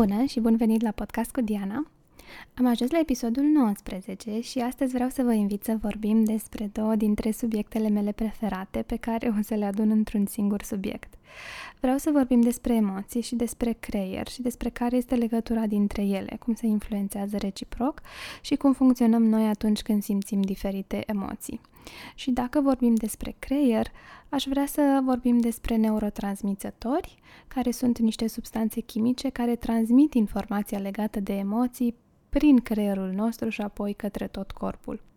Bună 0.00 0.24
și 0.24 0.40
bun 0.40 0.56
venit 0.56 0.82
la 0.82 0.90
podcast 0.90 1.30
cu 1.30 1.40
Diana! 1.40 1.86
Am 2.54 2.66
ajuns 2.66 2.90
la 2.90 2.98
episodul 2.98 3.42
19 3.42 4.40
și 4.40 4.58
astăzi 4.58 4.92
vreau 4.92 5.08
să 5.08 5.22
vă 5.22 5.32
invit 5.32 5.64
să 5.64 5.78
vorbim 5.80 6.24
despre 6.24 6.70
două 6.72 6.94
dintre 6.94 7.30
subiectele 7.30 7.88
mele 7.88 8.12
preferate 8.12 8.82
pe 8.82 8.96
care 8.96 9.34
o 9.38 9.42
să 9.42 9.54
le 9.54 9.64
adun 9.64 9.90
într-un 9.90 10.26
singur 10.26 10.62
subiect. 10.62 11.14
Vreau 11.80 11.96
să 11.96 12.10
vorbim 12.12 12.40
despre 12.40 12.74
emoții 12.74 13.20
și 13.20 13.34
despre 13.34 13.72
creier 13.72 14.28
și 14.28 14.42
despre 14.42 14.68
care 14.68 14.96
este 14.96 15.14
legătura 15.14 15.66
dintre 15.66 16.02
ele, 16.02 16.36
cum 16.38 16.54
se 16.54 16.66
influențează 16.66 17.36
reciproc 17.36 18.00
și 18.40 18.56
cum 18.56 18.72
funcționăm 18.72 19.22
noi 19.22 19.48
atunci 19.48 19.82
când 19.82 20.02
simțim 20.02 20.40
diferite 20.40 21.02
emoții. 21.06 21.60
Și 22.14 22.30
dacă 22.30 22.60
vorbim 22.60 22.94
despre 22.94 23.36
creier, 23.38 23.86
aș 24.28 24.44
vrea 24.44 24.66
să 24.66 25.00
vorbim 25.04 25.38
despre 25.38 25.76
neurotransmițători, 25.76 27.18
care 27.48 27.70
sunt 27.70 27.98
niște 27.98 28.28
substanțe 28.28 28.80
chimice 28.80 29.28
care 29.28 29.56
transmit 29.56 30.14
informația 30.14 30.78
legată 30.78 31.20
de 31.20 31.32
emoții 31.32 31.94
prin 32.28 32.58
creierul 32.58 33.10
nostru 33.10 33.48
și 33.48 33.60
apoi 33.60 33.94
către 33.94 34.26
tot 34.26 34.50
corpul. 34.50 35.09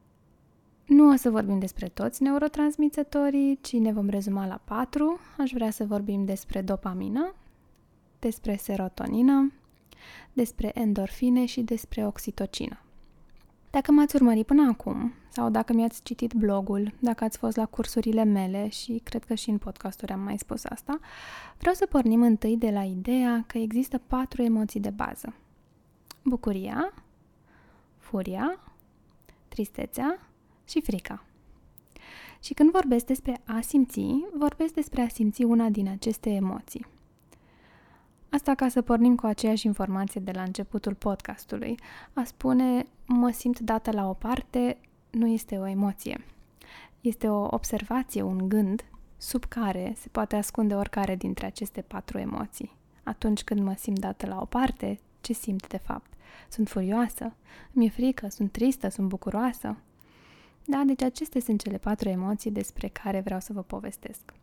Nu 0.85 1.11
o 1.11 1.15
să 1.15 1.29
vorbim 1.29 1.59
despre 1.59 1.87
toți 1.87 2.23
neurotransmițătorii, 2.23 3.59
ci 3.61 3.73
ne 3.73 3.91
vom 3.91 4.09
rezuma 4.09 4.47
la 4.47 4.61
patru. 4.63 5.19
Aș 5.37 5.51
vrea 5.51 5.69
să 5.69 5.85
vorbim 5.85 6.25
despre 6.25 6.61
dopamină, 6.61 7.35
despre 8.19 8.55
serotonină, 8.55 9.51
despre 10.33 10.71
endorfine 10.73 11.45
și 11.45 11.61
despre 11.61 12.05
oxitocină. 12.05 12.77
Dacă 13.69 13.91
m-ați 13.91 14.15
urmărit 14.15 14.45
până 14.45 14.69
acum, 14.69 15.13
sau 15.29 15.49
dacă 15.49 15.73
mi-ați 15.73 16.03
citit 16.03 16.33
blogul, 16.33 16.93
dacă 16.99 17.23
ați 17.23 17.37
fost 17.37 17.55
la 17.55 17.65
cursurile 17.65 18.23
mele 18.23 18.69
și 18.69 19.01
cred 19.03 19.23
că 19.23 19.33
și 19.33 19.49
în 19.49 19.57
podcasturi 19.57 20.11
am 20.11 20.19
mai 20.19 20.37
spus 20.37 20.65
asta, 20.65 20.99
vreau 21.57 21.73
să 21.75 21.85
pornim 21.85 22.21
întâi 22.21 22.57
de 22.57 22.69
la 22.69 22.83
ideea 22.83 23.43
că 23.47 23.57
există 23.57 23.97
patru 24.07 24.41
emoții 24.41 24.79
de 24.79 24.89
bază. 24.89 25.33
Bucuria, 26.23 26.93
furia, 27.97 28.59
tristețea 29.47 30.19
și 30.73 30.81
frica. 30.81 31.23
Și 32.39 32.53
când 32.53 32.71
vorbesc 32.71 33.05
despre 33.05 33.41
a 33.45 33.59
simți, 33.61 34.05
vorbesc 34.37 34.73
despre 34.73 35.01
a 35.01 35.07
simți 35.07 35.43
una 35.43 35.69
din 35.69 35.87
aceste 35.87 36.29
emoții. 36.29 36.85
Asta 38.29 38.55
ca 38.55 38.67
să 38.67 38.81
pornim 38.81 39.15
cu 39.15 39.25
aceeași 39.25 39.65
informație 39.65 40.21
de 40.21 40.31
la 40.31 40.41
începutul 40.41 40.93
podcastului. 40.93 41.79
A 42.13 42.23
spune 42.23 42.85
mă 43.05 43.31
simt 43.31 43.59
dată 43.59 43.91
la 43.91 44.09
o 44.09 44.13
parte 44.13 44.77
nu 45.09 45.27
este 45.27 45.57
o 45.57 45.67
emoție. 45.67 46.25
Este 47.01 47.29
o 47.29 47.47
observație, 47.51 48.21
un 48.21 48.49
gând 48.49 48.85
sub 49.17 49.45
care 49.45 49.93
se 49.97 50.07
poate 50.11 50.35
ascunde 50.35 50.73
oricare 50.75 51.15
dintre 51.15 51.45
aceste 51.45 51.81
patru 51.81 52.17
emoții. 52.17 52.77
Atunci 53.03 53.43
când 53.43 53.59
mă 53.59 53.73
simt 53.77 53.99
dată 53.99 54.27
la 54.27 54.41
o 54.41 54.45
parte, 54.45 54.99
ce 55.21 55.33
simt 55.33 55.67
de 55.67 55.77
fapt? 55.77 56.13
Sunt 56.49 56.67
furioasă? 56.67 57.33
Mi-e 57.71 57.89
frică? 57.89 58.27
Sunt 58.29 58.51
tristă? 58.51 58.89
Sunt 58.89 59.07
bucuroasă? 59.07 59.77
Da, 60.65 60.83
deci 60.85 61.01
acestea 61.01 61.41
sunt 61.41 61.61
cele 61.61 61.77
patru 61.77 62.09
emoții 62.09 62.51
despre 62.51 62.87
care 62.87 63.19
vreau 63.19 63.39
să 63.39 63.53
vă 63.53 63.61
povestesc. 63.61 64.33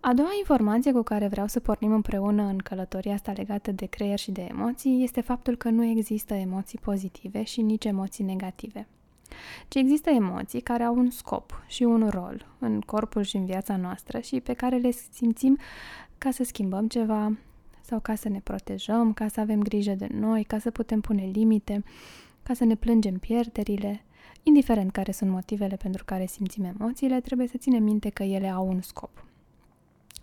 A 0.00 0.14
doua 0.14 0.30
informație 0.38 0.92
cu 0.92 1.02
care 1.02 1.28
vreau 1.28 1.46
să 1.46 1.60
pornim 1.60 1.92
împreună 1.92 2.42
în 2.42 2.58
călătoria 2.58 3.14
asta 3.14 3.32
legată 3.32 3.72
de 3.72 3.86
creier 3.86 4.18
și 4.18 4.30
de 4.30 4.46
emoții 4.50 5.02
este 5.02 5.20
faptul 5.20 5.56
că 5.56 5.70
nu 5.70 5.84
există 5.84 6.34
emoții 6.34 6.78
pozitive 6.78 7.42
și 7.42 7.62
nici 7.62 7.84
emoții 7.84 8.24
negative. 8.24 8.86
Ci 9.68 9.74
există 9.74 10.10
emoții 10.10 10.60
care 10.60 10.82
au 10.82 10.96
un 10.96 11.10
scop 11.10 11.62
și 11.66 11.82
un 11.82 12.08
rol 12.08 12.46
în 12.58 12.80
corpul 12.80 13.22
și 13.22 13.36
în 13.36 13.44
viața 13.44 13.76
noastră 13.76 14.18
și 14.18 14.40
pe 14.40 14.52
care 14.52 14.76
le 14.76 14.90
simțim 14.90 15.58
ca 16.18 16.30
să 16.30 16.44
schimbăm 16.44 16.88
ceva 16.88 17.32
sau 17.80 18.00
ca 18.00 18.14
să 18.14 18.28
ne 18.28 18.40
protejăm, 18.44 19.12
ca 19.12 19.28
să 19.28 19.40
avem 19.40 19.62
grijă 19.62 19.92
de 19.92 20.08
noi, 20.12 20.44
ca 20.44 20.58
să 20.58 20.70
putem 20.70 21.00
pune 21.00 21.30
limite, 21.32 21.84
ca 22.42 22.54
să 22.54 22.64
ne 22.64 22.74
plângem 22.74 23.18
pierderile. 23.18 24.04
Indiferent 24.42 24.92
care 24.92 25.12
sunt 25.12 25.30
motivele 25.30 25.76
pentru 25.76 26.04
care 26.04 26.26
simțim 26.26 26.64
emoțiile, 26.64 27.20
trebuie 27.20 27.46
să 27.46 27.56
ținem 27.58 27.82
minte 27.82 28.08
că 28.08 28.22
ele 28.22 28.48
au 28.48 28.68
un 28.68 28.80
scop. 28.80 29.24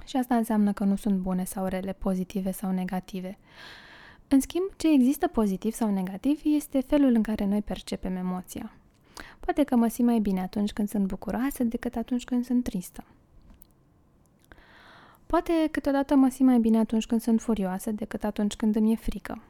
Și 0.05 0.17
asta 0.17 0.35
înseamnă 0.35 0.73
că 0.73 0.83
nu 0.83 0.95
sunt 0.95 1.19
bune 1.19 1.44
sau 1.44 1.66
rele, 1.66 1.94
pozitive 1.94 2.51
sau 2.51 2.72
negative. 2.72 3.38
În 4.27 4.39
schimb, 4.39 4.66
ce 4.77 4.91
există 4.94 5.27
pozitiv 5.27 5.73
sau 5.73 5.89
negativ 5.89 6.41
este 6.44 6.79
felul 6.79 7.13
în 7.13 7.22
care 7.22 7.45
noi 7.45 7.61
percepem 7.61 8.16
emoția. 8.16 8.72
Poate 9.39 9.63
că 9.63 9.75
mă 9.75 9.88
simt 9.88 10.07
mai 10.07 10.19
bine 10.19 10.41
atunci 10.41 10.73
când 10.73 10.89
sunt 10.89 11.06
bucuroasă 11.06 11.63
decât 11.63 11.95
atunci 11.95 12.23
când 12.23 12.45
sunt 12.45 12.63
tristă. 12.63 13.03
Poate 15.25 15.51
câteodată 15.72 16.16
mă 16.16 16.29
simt 16.29 16.50
mai 16.50 16.59
bine 16.59 16.77
atunci 16.77 17.06
când 17.06 17.22
sunt 17.22 17.41
furioasă 17.41 17.91
decât 17.91 18.23
atunci 18.23 18.56
când 18.56 18.75
îmi 18.75 18.91
e 18.91 18.95
frică. 18.95 19.41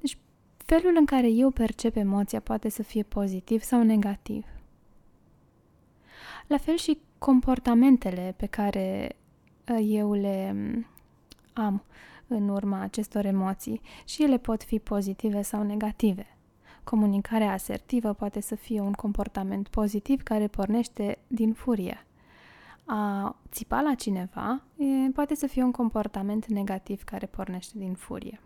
Deci, 0.00 0.18
felul 0.66 0.96
în 0.98 1.04
care 1.04 1.28
eu 1.28 1.50
percep 1.50 1.96
emoția 1.96 2.40
poate 2.40 2.68
să 2.68 2.82
fie 2.82 3.02
pozitiv 3.02 3.62
sau 3.62 3.82
negativ. 3.82 4.44
La 6.46 6.56
fel 6.58 6.76
și 6.76 6.98
comportamentele 7.18 8.34
pe 8.36 8.46
care 8.46 9.16
uh, 9.68 9.86
eu 9.88 10.12
le 10.12 10.52
mm, 10.52 10.86
am 11.52 11.84
în 12.26 12.48
urma 12.48 12.80
acestor 12.80 13.24
emoții 13.24 13.80
și 14.04 14.22
ele 14.22 14.38
pot 14.38 14.62
fi 14.62 14.78
pozitive 14.78 15.42
sau 15.42 15.62
negative. 15.62 16.26
Comunicarea 16.84 17.52
asertivă 17.52 18.12
poate 18.12 18.40
să 18.40 18.54
fie 18.54 18.80
un 18.80 18.92
comportament 18.92 19.68
pozitiv 19.68 20.22
care 20.22 20.46
pornește 20.46 21.18
din 21.26 21.52
furie. 21.52 22.06
A 22.84 23.36
țipa 23.50 23.80
la 23.80 23.94
cineva 23.94 24.62
e, 24.76 25.10
poate 25.10 25.34
să 25.34 25.46
fie 25.46 25.62
un 25.62 25.70
comportament 25.70 26.46
negativ 26.46 27.02
care 27.02 27.26
pornește 27.26 27.78
din 27.78 27.94
furie. 27.94 28.40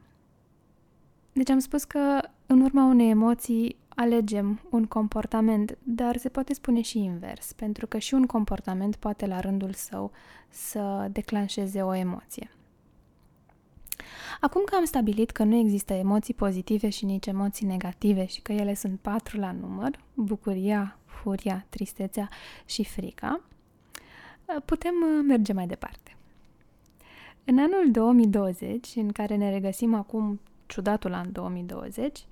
Deci 1.33 1.51
am 1.51 1.59
spus 1.59 1.85
că 1.85 2.21
în 2.47 2.61
urma 2.61 2.85
unei 2.85 3.11
emoții 3.11 3.77
alegem 3.89 4.61
un 4.71 4.85
comportament, 4.85 5.79
dar 5.83 6.17
se 6.17 6.29
poate 6.29 6.55
spune 6.55 6.81
și 6.81 6.99
invers, 6.99 7.53
pentru 7.53 7.87
că 7.87 7.99
și 7.99 8.15
un 8.15 8.27
comportament 8.27 8.97
poate 8.97 9.27
la 9.27 9.41
rândul 9.41 9.73
său 9.73 10.11
să 10.49 11.09
declanșeze 11.13 11.83
o 11.83 11.95
emoție. 11.95 12.51
Acum 14.41 14.63
că 14.65 14.75
am 14.75 14.85
stabilit 14.85 15.31
că 15.31 15.45
nu 15.45 15.55
există 15.55 15.93
emoții 15.93 16.35
pozitive 16.35 16.89
și 16.89 17.05
nici 17.05 17.27
emoții 17.27 17.67
negative 17.67 18.27
și 18.27 18.41
că 18.41 18.53
ele 18.53 18.75
sunt 18.75 18.99
patru 19.01 19.39
la 19.39 19.53
număr, 19.53 19.91
bucuria, 20.15 20.99
furia, 21.05 21.67
tristețea 21.69 22.29
și 22.65 22.85
frica, 22.85 23.41
putem 24.65 24.95
uh, 24.95 25.25
merge 25.27 25.53
mai 25.53 25.67
departe. 25.67 26.17
În 27.45 27.59
anul 27.59 27.91
2020, 27.91 28.89
în 28.97 29.13
care 29.13 29.37
ne 29.37 29.51
regăsim 29.51 29.95
acum 29.95 30.41
ciudatul 30.71 31.13
an 31.13 31.33
2020, 31.33 32.25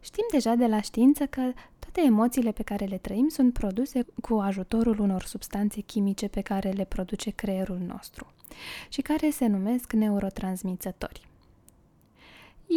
știm 0.00 0.24
deja 0.32 0.54
de 0.54 0.66
la 0.66 0.80
știință 0.80 1.26
că 1.26 1.52
toate 1.78 2.00
emoțiile 2.04 2.52
pe 2.52 2.62
care 2.62 2.84
le 2.84 2.98
trăim 2.98 3.28
sunt 3.28 3.52
produse 3.52 4.06
cu 4.20 4.34
ajutorul 4.34 4.98
unor 4.98 5.22
substanțe 5.22 5.80
chimice 5.80 6.28
pe 6.28 6.40
care 6.40 6.70
le 6.70 6.84
produce 6.84 7.30
creierul 7.30 7.78
nostru 7.78 8.32
și 8.88 9.00
care 9.00 9.30
se 9.30 9.46
numesc 9.46 9.92
neurotransmițători. 9.92 11.26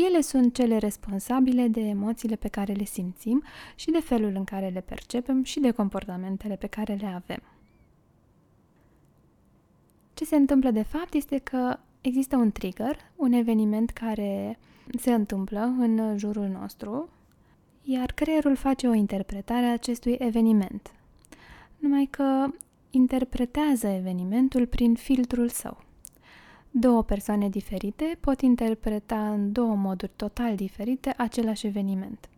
Ele 0.08 0.22
sunt 0.22 0.54
cele 0.54 0.78
responsabile 0.78 1.68
de 1.68 1.82
emoțiile 1.82 2.36
pe 2.36 2.48
care 2.48 2.74
le 2.74 2.84
simțim 2.84 3.44
și 3.76 3.92
de 3.92 4.00
felul 4.00 4.36
în 4.36 4.44
care 4.44 4.68
le 4.68 4.82
percepem 4.82 5.44
și 5.44 5.60
de 5.60 5.72
comportamentele 5.72 6.56
pe 6.56 6.68
care 6.68 6.94
le 6.94 7.06
avem. 7.06 7.42
Ce 10.14 10.26
se 10.26 10.36
întâmplă 10.36 10.72
de 10.72 10.82
fapt 10.82 11.14
este 11.14 11.38
că 11.38 11.80
există 12.02 12.36
un 12.36 12.52
trigger, 12.52 12.98
un 13.16 13.32
eveniment 13.32 13.90
care 13.90 14.60
se 14.98 15.14
întâmplă 15.14 15.60
în 15.78 16.18
jurul 16.18 16.48
nostru, 16.48 17.10
iar 17.82 18.12
creierul 18.12 18.56
face 18.56 18.88
o 18.88 18.94
interpretare 18.94 19.66
a 19.66 19.72
acestui 19.72 20.16
eveniment. 20.20 20.92
Numai 21.78 22.08
că 22.10 22.48
interpretează 22.90 23.88
evenimentul 23.88 24.68
prin 24.68 24.96
filtrul 24.96 25.50
său. 25.50 25.84
Două 26.72 27.04
persoane 27.04 27.50
diferite 27.50 28.18
pot 28.20 28.42
interpreta 28.42 29.32
în 29.32 29.52
două 29.52 29.76
moduri 29.76 30.12
total 30.16 30.56
diferite 30.56 31.14
același 31.18 31.68
eveniment. 31.68 32.30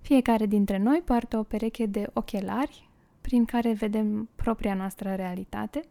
Fiecare 0.00 0.46
dintre 0.46 0.78
noi 0.78 1.02
poartă 1.04 1.38
o 1.38 1.42
pereche 1.42 1.86
de 1.86 2.10
ochelari 2.12 2.88
prin 3.20 3.44
care 3.44 3.72
vedem 3.72 4.28
propria 4.34 4.74
noastră 4.74 5.14
realitate 5.14 5.82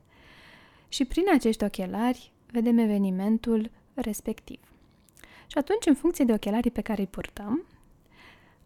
și 0.88 1.06
prin 1.06 1.24
acești 1.34 1.64
ochelari 1.64 2.32
vedem 2.52 2.78
evenimentul 2.78 3.72
respectiv. 3.94 4.60
Și 5.48 5.58
atunci, 5.58 5.86
în 5.86 5.94
funcție 5.94 6.26
de 6.26 6.34
ochelarii 6.34 6.72
pe 6.72 6.82
care 6.82 7.02
îi 7.02 7.08
purtăm, 7.08 7.64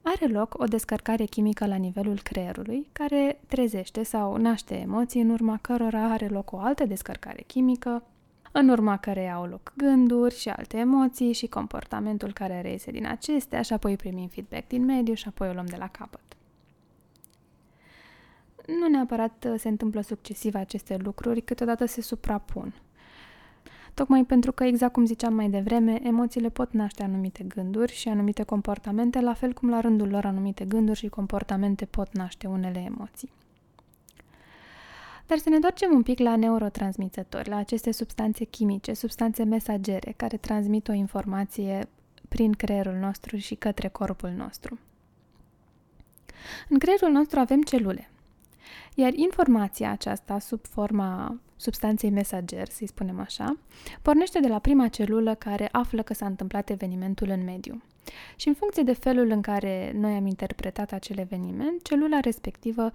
are 0.01 0.27
loc 0.27 0.55
o 0.57 0.65
descărcare 0.65 1.25
chimică 1.25 1.65
la 1.65 1.75
nivelul 1.75 2.21
creierului, 2.21 2.87
care 2.91 3.39
trezește 3.47 4.03
sau 4.03 4.35
naște 4.35 4.75
emoții, 4.75 5.21
în 5.21 5.29
urma 5.29 5.57
cărora 5.61 6.11
are 6.11 6.27
loc 6.27 6.51
o 6.51 6.57
altă 6.57 6.85
descărcare 6.85 7.43
chimică, 7.47 8.03
în 8.51 8.69
urma 8.69 8.97
care 8.97 9.29
au 9.29 9.45
loc 9.45 9.73
gânduri 9.77 10.35
și 10.35 10.49
alte 10.49 10.77
emoții 10.77 11.33
și 11.33 11.47
comportamentul 11.47 12.33
care 12.33 12.61
reiese 12.61 12.91
din 12.91 13.05
acestea 13.05 13.61
și 13.61 13.73
apoi 13.73 13.95
primim 13.95 14.27
feedback 14.27 14.67
din 14.67 14.85
mediu 14.85 15.13
și 15.13 15.27
apoi 15.27 15.49
o 15.49 15.53
luăm 15.53 15.65
de 15.65 15.75
la 15.79 15.87
capăt. 15.87 16.21
Nu 18.67 18.87
neapărat 18.87 19.47
se 19.57 19.67
întâmplă 19.67 20.01
succesiv 20.01 20.55
aceste 20.55 20.97
lucruri, 20.97 21.41
câteodată 21.41 21.85
se 21.85 22.01
suprapun. 22.01 22.73
Tocmai 24.01 24.23
pentru 24.23 24.51
că, 24.51 24.63
exact 24.63 24.93
cum 24.93 25.05
ziceam 25.05 25.33
mai 25.33 25.49
devreme, 25.49 25.99
emoțiile 26.03 26.49
pot 26.49 26.71
naște 26.71 27.03
anumite 27.03 27.43
gânduri 27.43 27.93
și 27.93 28.07
anumite 28.07 28.43
comportamente, 28.43 29.19
la 29.19 29.33
fel 29.33 29.53
cum 29.53 29.69
la 29.69 29.79
rândul 29.79 30.09
lor 30.09 30.25
anumite 30.25 30.65
gânduri 30.65 30.97
și 30.97 31.07
comportamente 31.07 31.85
pot 31.85 32.13
naște 32.13 32.47
unele 32.47 32.79
emoții. 32.79 33.31
Dar 35.27 35.37
să 35.37 35.49
ne 35.49 35.55
întoarcem 35.55 35.93
un 35.93 36.03
pic 36.03 36.19
la 36.19 36.35
neurotransmițători, 36.35 37.49
la 37.49 37.55
aceste 37.55 37.91
substanțe 37.91 38.43
chimice, 38.43 38.93
substanțe 38.93 39.43
mesagere, 39.43 40.13
care 40.17 40.37
transmit 40.37 40.87
o 40.87 40.93
informație 40.93 41.87
prin 42.29 42.51
creierul 42.51 42.95
nostru 42.95 43.37
și 43.37 43.55
către 43.55 43.87
corpul 43.87 44.29
nostru. 44.29 44.79
În 46.69 46.77
creierul 46.77 47.09
nostru 47.09 47.39
avem 47.39 47.61
celule, 47.61 48.09
iar 48.95 49.13
informația 49.13 49.91
aceasta, 49.91 50.39
sub 50.39 50.65
forma 50.65 51.39
substanței 51.61 52.09
mesager, 52.09 52.67
să-i 52.67 52.87
spunem 52.87 53.19
așa, 53.19 53.57
pornește 54.01 54.39
de 54.39 54.47
la 54.47 54.59
prima 54.59 54.87
celulă 54.87 55.35
care 55.35 55.69
află 55.71 56.01
că 56.01 56.13
s-a 56.13 56.25
întâmplat 56.25 56.69
evenimentul 56.69 57.29
în 57.29 57.43
mediu. 57.43 57.81
Și 58.35 58.47
în 58.47 58.53
funcție 58.53 58.83
de 58.83 58.93
felul 58.93 59.29
în 59.29 59.41
care 59.41 59.91
noi 59.95 60.13
am 60.13 60.25
interpretat 60.25 60.91
acel 60.91 61.17
eveniment, 61.17 61.83
celula 61.83 62.19
respectivă 62.19 62.91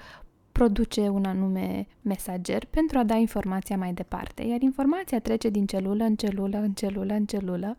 produce 0.52 1.08
un 1.08 1.24
anume 1.24 1.86
mesager 2.02 2.64
pentru 2.64 2.98
a 2.98 3.04
da 3.04 3.14
informația 3.14 3.76
mai 3.76 3.92
departe, 3.92 4.42
iar 4.42 4.60
informația 4.60 5.20
trece 5.20 5.48
din 5.48 5.66
celulă 5.66 6.04
în 6.04 6.16
celulă, 6.16 6.58
în 6.58 6.72
celulă, 6.72 7.12
în 7.12 7.24
celulă, 7.24 7.76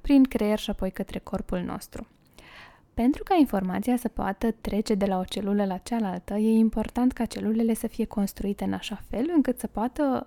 prin 0.00 0.24
creier 0.24 0.58
și 0.58 0.70
apoi 0.70 0.90
către 0.90 1.18
corpul 1.18 1.58
nostru. 1.58 2.06
Pentru 3.00 3.22
ca 3.22 3.34
informația 3.38 3.96
să 3.96 4.08
poată 4.08 4.50
trece 4.60 4.94
de 4.94 5.04
la 5.04 5.18
o 5.18 5.24
celulă 5.24 5.64
la 5.64 5.76
cealaltă, 5.76 6.34
e 6.34 6.58
important 6.58 7.12
ca 7.12 7.24
celulele 7.24 7.74
să 7.74 7.86
fie 7.86 8.04
construite 8.04 8.64
în 8.64 8.72
așa 8.72 9.00
fel 9.08 9.30
încât 9.34 9.58
să 9.58 9.66
poată 9.66 10.26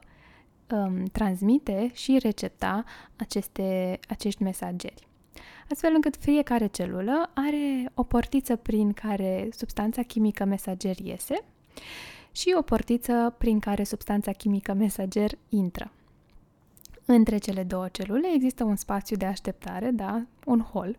um, 0.71 1.03
transmite 1.03 1.91
și 1.93 2.17
recepta 2.21 2.83
aceste, 3.15 3.99
acești 4.07 4.43
mesageri. 4.43 5.07
Astfel 5.71 5.91
încât 5.93 6.15
fiecare 6.15 6.67
celulă 6.67 7.31
are 7.33 7.91
o 7.93 8.03
portiță 8.03 8.55
prin 8.55 8.93
care 8.93 9.49
substanța 9.51 10.01
chimică 10.01 10.45
mesager 10.45 10.99
iese 10.99 11.43
și 12.31 12.55
o 12.57 12.61
portiță 12.61 13.35
prin 13.37 13.59
care 13.59 13.83
substanța 13.83 14.31
chimică 14.31 14.73
mesager 14.73 15.31
intră. 15.49 15.91
Între 17.05 17.37
cele 17.37 17.63
două 17.63 17.87
celule 17.87 18.27
există 18.33 18.63
un 18.63 18.75
spațiu 18.75 19.15
de 19.15 19.25
așteptare, 19.25 19.91
da, 19.91 20.25
un 20.45 20.59
hol, 20.59 20.97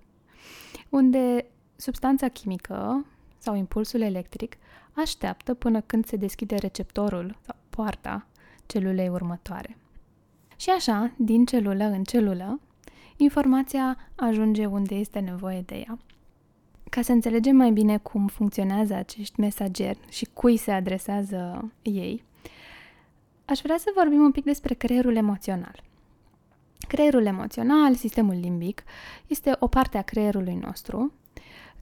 unde 0.89 1.47
substanța 1.77 2.29
chimică 2.29 3.07
sau 3.39 3.55
impulsul 3.55 4.01
electric 4.01 4.57
așteaptă 4.93 5.55
până 5.55 5.81
când 5.81 6.07
se 6.07 6.17
deschide 6.17 6.57
receptorul 6.57 7.37
sau 7.47 7.57
poarta 7.71 8.27
celulei 8.67 9.09
următoare. 9.09 9.77
Și 10.57 10.71
așa, 10.71 11.13
din 11.17 11.45
celulă 11.45 11.85
în 11.85 12.05
celulă, 12.05 12.61
informația 13.17 13.99
ajunge 14.15 14.67
unde 14.67 14.95
este 14.95 15.19
nevoie 15.19 15.61
de 15.61 15.75
ea. 15.75 15.99
Ca 16.91 17.03
să 17.03 17.13
înțelegem 17.13 17.57
mai 17.57 17.71
bine 17.71 17.99
cum 17.99 18.27
funcționează 18.27 18.95
acești 18.95 19.41
mesageri 19.41 19.99
și 20.09 20.29
cui 20.33 20.57
se 20.57 20.71
adresează 20.71 21.73
ei, 21.83 22.25
aș 23.45 23.61
vrea 23.61 23.77
să 23.79 23.93
vorbim 23.95 24.21
un 24.21 24.31
pic 24.31 24.45
despre 24.45 24.75
creierul 24.75 25.17
emoțional. 25.17 25.83
Creierul 26.89 27.27
emoțional, 27.27 27.95
sistemul 27.95 28.35
limbic, 28.35 28.85
este 29.27 29.57
o 29.59 29.67
parte 29.67 29.99
a 29.99 30.03
creierului 30.03 30.55
nostru 30.55 31.13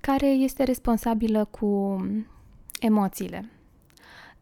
care 0.03 0.27
este 0.27 0.63
responsabilă 0.63 1.49
cu 1.51 1.97
emoțiile. 2.81 3.51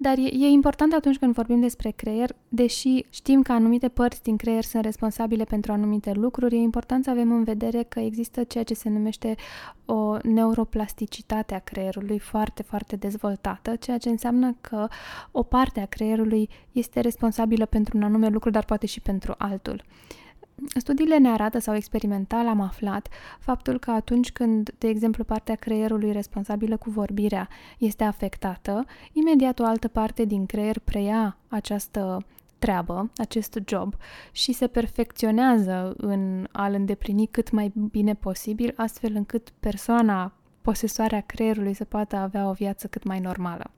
Dar 0.02 0.18
e, 0.18 0.22
e 0.22 0.46
important 0.46 0.92
atunci 0.92 1.18
când 1.18 1.34
vorbim 1.34 1.60
despre 1.60 1.90
creier, 1.90 2.36
deși 2.48 3.04
știm 3.10 3.42
că 3.42 3.52
anumite 3.52 3.88
părți 3.88 4.22
din 4.22 4.36
creier 4.36 4.62
sunt 4.62 4.84
responsabile 4.84 5.44
pentru 5.44 5.72
anumite 5.72 6.12
lucruri, 6.12 6.54
e 6.54 6.58
important 6.58 7.04
să 7.04 7.10
avem 7.10 7.32
în 7.32 7.44
vedere 7.44 7.82
că 7.82 8.00
există 8.00 8.44
ceea 8.44 8.64
ce 8.64 8.74
se 8.74 8.88
numește 8.88 9.34
o 9.84 10.16
neuroplasticitate 10.22 11.54
a 11.54 11.58
creierului 11.58 12.18
foarte, 12.18 12.62
foarte 12.62 12.96
dezvoltată, 12.96 13.76
ceea 13.76 13.98
ce 13.98 14.08
înseamnă 14.08 14.56
că 14.60 14.88
o 15.30 15.42
parte 15.42 15.80
a 15.80 15.86
creierului 15.86 16.48
este 16.72 17.00
responsabilă 17.00 17.66
pentru 17.66 17.96
un 17.96 18.02
anume 18.02 18.28
lucru, 18.28 18.50
dar 18.50 18.64
poate 18.64 18.86
și 18.86 19.00
pentru 19.00 19.34
altul. 19.38 19.82
Studiile 20.76 21.18
ne 21.18 21.28
arată 21.28 21.58
sau 21.58 21.74
experimental 21.74 22.48
am 22.48 22.60
aflat 22.60 23.08
faptul 23.38 23.78
că 23.78 23.90
atunci 23.90 24.32
când, 24.32 24.70
de 24.78 24.88
exemplu, 24.88 25.24
partea 25.24 25.54
creierului 25.54 26.12
responsabilă 26.12 26.76
cu 26.76 26.90
vorbirea 26.90 27.48
este 27.78 28.04
afectată, 28.04 28.84
imediat 29.12 29.58
o 29.58 29.64
altă 29.64 29.88
parte 29.88 30.24
din 30.24 30.46
creier 30.46 30.78
preia 30.78 31.36
această 31.48 32.24
treabă, 32.58 33.10
acest 33.16 33.58
job 33.66 33.94
și 34.32 34.52
se 34.52 34.66
perfecționează 34.66 35.94
în 35.96 36.46
a-l 36.52 36.74
îndeplini 36.74 37.26
cât 37.26 37.50
mai 37.50 37.72
bine 37.90 38.14
posibil, 38.14 38.72
astfel 38.76 39.12
încât 39.14 39.52
persoana 39.60 40.32
posesoarea 40.62 41.20
creierului 41.20 41.74
să 41.74 41.84
poată 41.84 42.16
avea 42.16 42.48
o 42.48 42.52
viață 42.52 42.86
cât 42.86 43.04
mai 43.04 43.20
normală. 43.20 43.70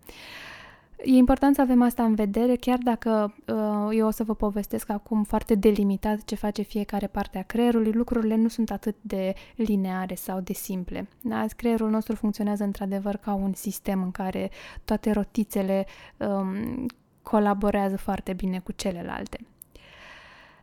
E 1.04 1.16
important 1.16 1.54
să 1.54 1.60
avem 1.60 1.82
asta 1.82 2.04
în 2.04 2.14
vedere, 2.14 2.56
chiar 2.56 2.78
dacă 2.78 3.34
uh, 3.46 3.96
eu 3.96 4.06
o 4.06 4.10
să 4.10 4.24
vă 4.24 4.34
povestesc 4.34 4.90
acum 4.90 5.24
foarte 5.24 5.54
delimitat 5.54 6.24
ce 6.24 6.34
face 6.34 6.62
fiecare 6.62 7.06
parte 7.06 7.38
a 7.38 7.42
creierului, 7.42 7.92
lucrurile 7.92 8.36
nu 8.36 8.48
sunt 8.48 8.70
atât 8.70 8.96
de 9.00 9.34
lineare 9.56 10.14
sau 10.14 10.40
de 10.40 10.52
simple. 10.52 11.08
Da? 11.20 11.46
Creierul 11.56 11.90
nostru 11.90 12.14
funcționează 12.14 12.64
într-adevăr 12.64 13.16
ca 13.16 13.34
un 13.34 13.52
sistem 13.54 14.02
în 14.02 14.10
care 14.10 14.50
toate 14.84 15.10
rotițele 15.10 15.86
um, 16.16 16.86
colaborează 17.22 17.96
foarte 17.96 18.32
bine 18.32 18.58
cu 18.58 18.72
celelalte. 18.72 19.38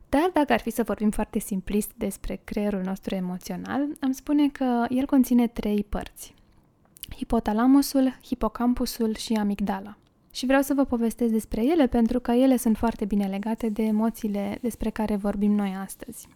Dar 0.10 0.30
dacă 0.34 0.54
ar 0.54 0.60
fi 0.60 0.70
să 0.70 0.84
vorbim 0.84 1.10
foarte 1.10 1.40
simplist 1.40 1.92
despre 1.96 2.42
creierul 2.44 2.82
nostru 2.82 3.16
emoțional, 3.16 3.88
am 4.00 4.12
spune 4.12 4.50
că 4.50 4.86
el 4.90 5.06
conține 5.06 5.48
trei 5.48 5.86
părți. 5.90 6.34
Hipotalamusul, 7.16 8.18
hipocampusul 8.22 9.16
și 9.16 9.34
amigdala. 9.34 9.98
Și 10.40 10.46
vreau 10.46 10.62
să 10.62 10.74
vă 10.74 10.86
povestesc 10.86 11.32
despre 11.32 11.66
ele 11.66 11.88
pentru 11.88 12.20
că 12.20 12.32
ele 12.32 12.58
sunt 12.58 12.78
foarte 12.78 13.06
bine 13.06 13.28
legate 13.28 13.70
de 13.70 13.84
emoțiile 13.84 14.58
despre 14.62 14.90
care 14.90 15.16
vorbim 15.16 15.52
noi 15.52 15.76
astăzi. 15.84 16.28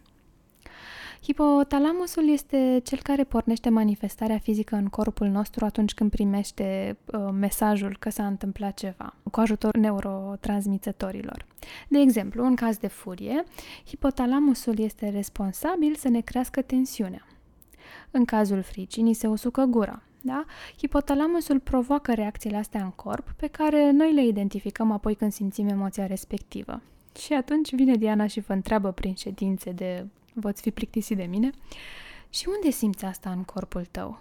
Hipotalamusul 1.22 2.28
este 2.32 2.80
cel 2.82 2.98
care 3.02 3.24
pornește 3.24 3.68
manifestarea 3.68 4.38
fizică 4.38 4.74
în 4.76 4.86
corpul 4.86 5.26
nostru 5.26 5.64
atunci 5.64 5.94
când 5.94 6.10
primește 6.10 6.96
uh, 7.04 7.28
mesajul 7.32 7.96
că 7.98 8.10
s-a 8.10 8.26
întâmplat 8.26 8.74
ceva, 8.74 9.14
cu 9.30 9.40
ajutorul 9.40 9.80
neurotransmițătorilor. 9.80 11.46
De 11.88 11.98
exemplu, 11.98 12.44
în 12.44 12.54
caz 12.54 12.76
de 12.76 12.86
furie, 12.86 13.44
hipotalamusul 13.86 14.78
este 14.78 15.08
responsabil 15.08 15.94
să 15.94 16.08
ne 16.08 16.20
crească 16.20 16.62
tensiunea. 16.62 17.26
În 18.10 18.24
cazul 18.24 18.62
fricii, 18.62 19.02
ni 19.02 19.12
se 19.12 19.26
usucă 19.26 19.64
gura, 19.64 20.02
da? 20.26 20.44
Hipotalamusul 20.76 21.60
provoacă 21.60 22.14
reacțiile 22.14 22.56
astea 22.56 22.82
în 22.82 22.90
corp, 22.90 23.30
pe 23.36 23.46
care 23.46 23.90
noi 23.90 24.12
le 24.12 24.26
identificăm 24.26 24.90
apoi 24.90 25.14
când 25.14 25.32
simțim 25.32 25.68
emoția 25.68 26.06
respectivă. 26.06 26.80
Și 27.18 27.32
atunci 27.32 27.74
vine 27.74 27.94
Diana 27.94 28.26
și 28.26 28.40
vă 28.40 28.52
întreabă 28.52 28.92
prin 28.92 29.14
ședințe 29.14 29.70
de 29.70 30.06
voți 30.32 30.62
fi 30.62 30.70
plictisit 30.70 31.16
de 31.16 31.24
mine 31.24 31.50
și 32.30 32.48
unde 32.54 32.70
simți 32.70 33.04
asta 33.04 33.30
în 33.30 33.42
corpul 33.42 33.84
tău? 33.90 34.18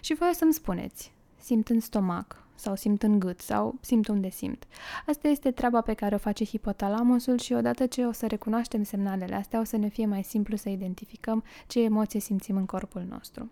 Și 0.00 0.14
voi 0.14 0.28
o 0.30 0.34
să-mi 0.34 0.52
spuneți, 0.52 1.12
simt 1.40 1.68
în 1.68 1.80
stomac, 1.80 2.44
sau 2.54 2.76
simt 2.76 3.02
în 3.02 3.18
gât, 3.18 3.40
sau 3.40 3.74
simt 3.80 4.08
unde 4.08 4.30
simt. 4.30 4.66
Asta 5.06 5.28
este 5.28 5.50
treaba 5.50 5.80
pe 5.80 5.94
care 5.94 6.14
o 6.14 6.18
face 6.18 6.44
hipotalamusul 6.44 7.38
și 7.38 7.52
odată 7.52 7.86
ce 7.86 8.04
o 8.04 8.12
să 8.12 8.26
recunoaștem 8.26 8.82
semnalele 8.82 9.34
astea, 9.34 9.60
o 9.60 9.64
să 9.64 9.76
ne 9.76 9.88
fie 9.88 10.06
mai 10.06 10.22
simplu 10.22 10.56
să 10.56 10.68
identificăm 10.68 11.44
ce 11.66 11.82
emoție 11.82 12.20
simțim 12.20 12.56
în 12.56 12.66
corpul 12.66 13.06
nostru. 13.08 13.50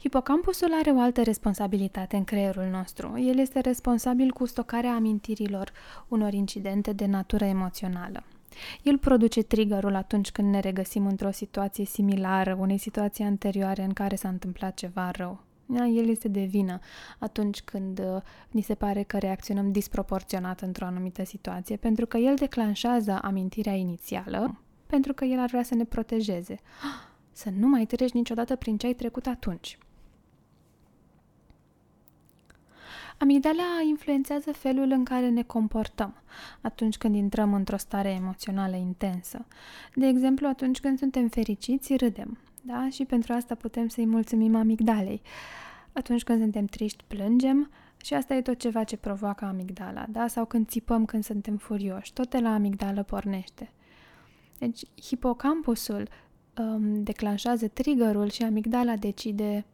Hipocampusul 0.00 0.72
are 0.72 0.90
o 0.90 1.00
altă 1.00 1.22
responsabilitate 1.22 2.16
în 2.16 2.24
creierul 2.24 2.64
nostru. 2.64 3.18
El 3.18 3.38
este 3.38 3.60
responsabil 3.60 4.30
cu 4.30 4.46
stocarea 4.46 4.94
amintirilor 4.94 5.72
unor 6.08 6.32
incidente 6.32 6.92
de 6.92 7.06
natură 7.06 7.44
emoțională. 7.44 8.22
El 8.82 8.98
produce 8.98 9.42
triggerul 9.42 9.94
atunci 9.94 10.30
când 10.30 10.48
ne 10.48 10.60
regăsim 10.60 11.06
într-o 11.06 11.30
situație 11.30 11.84
similară 11.84 12.56
unei 12.60 12.78
situații 12.78 13.24
anterioare 13.24 13.82
în 13.82 13.92
care 13.92 14.16
s-a 14.16 14.28
întâmplat 14.28 14.74
ceva 14.74 15.10
rău. 15.10 15.40
El 15.94 16.08
este 16.08 16.28
de 16.28 16.44
vină 16.44 16.78
atunci 17.18 17.62
când 17.62 17.98
uh, 17.98 18.22
ni 18.50 18.62
se 18.62 18.74
pare 18.74 19.02
că 19.02 19.18
reacționăm 19.18 19.72
disproporționat 19.72 20.60
într-o 20.60 20.84
anumită 20.84 21.24
situație, 21.24 21.76
pentru 21.76 22.06
că 22.06 22.16
el 22.16 22.34
declanșează 22.34 23.18
amintirea 23.22 23.74
inițială, 23.74 24.60
pentru 24.86 25.12
că 25.12 25.24
el 25.24 25.38
ar 25.38 25.48
vrea 25.48 25.62
să 25.62 25.74
ne 25.74 25.84
protejeze. 25.84 26.56
Să 27.32 27.50
nu 27.58 27.68
mai 27.68 27.86
treci 27.86 28.12
niciodată 28.12 28.56
prin 28.56 28.76
ce 28.76 28.86
ai 28.86 28.92
trecut 28.92 29.26
atunci. 29.26 29.78
Amigdala 33.20 33.82
influențează 33.88 34.52
felul 34.52 34.90
în 34.90 35.04
care 35.04 35.28
ne 35.28 35.42
comportăm 35.42 36.14
atunci 36.60 36.96
când 36.96 37.14
intrăm 37.14 37.54
într-o 37.54 37.76
stare 37.76 38.10
emoțională 38.10 38.76
intensă. 38.76 39.46
De 39.94 40.06
exemplu, 40.06 40.46
atunci 40.46 40.80
când 40.80 40.98
suntem 40.98 41.28
fericiți, 41.28 41.96
râdem. 41.96 42.38
Da? 42.62 42.88
Și 42.90 43.04
pentru 43.04 43.32
asta 43.32 43.54
putem 43.54 43.88
să-i 43.88 44.06
mulțumim 44.06 44.54
amigdalei. 44.54 45.22
Atunci 45.92 46.22
când 46.22 46.40
suntem 46.40 46.64
triști, 46.64 47.04
plângem. 47.06 47.70
Și 48.02 48.14
asta 48.14 48.34
e 48.34 48.42
tot 48.42 48.58
ceva 48.58 48.84
ce 48.84 48.96
provoacă 48.96 49.44
amigdala, 49.44 50.06
da? 50.08 50.26
Sau 50.26 50.44
când 50.44 50.68
țipăm 50.68 51.04
când 51.04 51.24
suntem 51.24 51.56
furioși, 51.56 52.12
tot 52.12 52.30
de 52.30 52.38
la 52.38 52.54
amigdală 52.54 53.02
pornește. 53.02 53.72
Deci, 54.58 54.82
hipocampusul 55.02 56.08
um, 56.58 57.02
declanșează 57.02 57.68
triggerul 57.68 58.30
și 58.30 58.42
amigdala 58.42 58.96
decide 58.96 59.64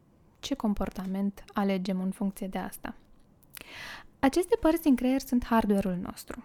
ce 0.41 0.55
comportament 0.55 1.45
alegem 1.53 2.01
în 2.01 2.11
funcție 2.11 2.47
de 2.47 2.59
asta. 2.59 2.95
Aceste 4.18 4.56
părți 4.61 4.82
din 4.82 4.96
creier 4.96 5.20
sunt 5.20 5.44
hardware-ul 5.44 5.99
nostru. 6.02 6.44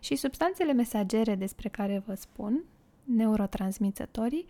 Și 0.00 0.14
substanțele 0.14 0.72
mesagere 0.72 1.34
despre 1.34 1.68
care 1.68 2.02
vă 2.06 2.14
spun, 2.14 2.64
neurotransmițătorii, 3.04 4.46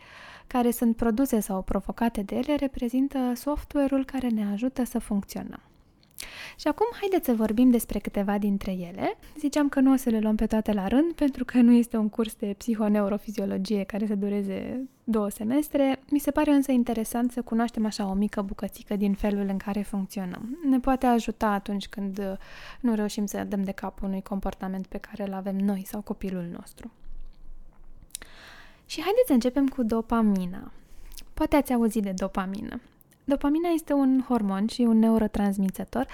care 0.47 0.71
sunt 0.71 0.97
produse 0.97 1.41
sau 1.41 1.63
provocate 1.63 2.23
de 2.23 2.37
ele, 2.37 2.55
reprezintă 2.55 3.33
software-ul 3.35 4.05
care 4.05 4.29
ne 4.29 4.45
ajută 4.53 4.85
să 4.85 4.99
funcționăm. 4.99 5.63
Și 6.57 6.69
acum 6.69 6.87
haideți 7.01 7.27
să 7.27 7.35
vorbim 7.35 7.71
despre 7.71 7.99
câteva 7.99 8.39
dintre 8.39 8.73
ele. 8.73 9.19
Ziceam 9.39 9.69
că 9.69 9.81
nu 9.81 9.93
o 9.93 9.97
să 9.97 10.11
le 10.11 10.19
luăm 10.19 10.37
pe 10.37 10.47
toate 10.47 10.73
la 10.73 10.89
rând, 10.89 11.13
pentru 11.13 11.45
că 11.45 11.59
nu 11.59 11.73
este 11.73 11.97
un 11.97 12.09
curs 12.09 12.35
de 12.35 12.55
psihoneurofiziologie 12.59 13.85
care 13.85 14.07
să 14.07 14.15
dureze 14.15 14.89
două 15.05 15.29
semestre. 15.29 16.01
Mi 16.11 16.19
se 16.19 16.31
pare 16.31 16.51
însă 16.51 16.73
interesant 16.73 17.33
să 17.33 17.43
cunoaștem 17.43 17.87
așa 17.87 18.07
o 18.07 18.13
mică 18.13 18.43
bucățică 18.43 18.97
din 18.97 19.15
felul 19.15 19.47
în 19.49 19.57
care 19.57 19.83
funcționăm. 19.83 20.59
Ne 20.69 20.81
poate 20.81 21.07
ajuta 21.07 21.47
atunci 21.47 21.89
când 21.89 22.39
nu 22.81 22.95
reușim 22.95 23.27
să 23.27 23.45
dăm 23.45 23.63
de 23.63 23.73
cap 23.73 24.03
unui 24.03 24.23
comportament 24.23 24.87
pe 24.87 24.99
care 24.99 25.27
îl 25.27 25.33
avem 25.33 25.57
noi 25.57 25.85
sau 25.87 26.01
copilul 26.01 26.49
nostru. 26.57 26.91
Și 28.87 29.01
haideți 29.01 29.27
să 29.27 29.33
începem 29.33 29.67
cu 29.67 29.83
dopamina. 29.83 30.73
Poate 31.35 31.57
ați 31.57 31.73
auzit 31.73 32.03
de 32.03 32.13
dopamină. 32.17 32.81
Dopamina 33.25 33.69
este 33.69 33.93
un 33.93 34.25
hormon 34.29 34.67
și 34.67 34.81
un 34.81 34.99
neurotransmițător 34.99 36.07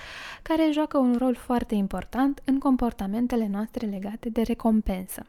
care 0.42 0.70
joacă 0.72 0.98
un 0.98 1.16
rol 1.18 1.34
foarte 1.34 1.74
important 1.74 2.42
în 2.44 2.58
comportamentele 2.58 3.46
noastre 3.46 3.86
legate 3.86 4.28
de 4.28 4.42
recompensă. 4.42 5.26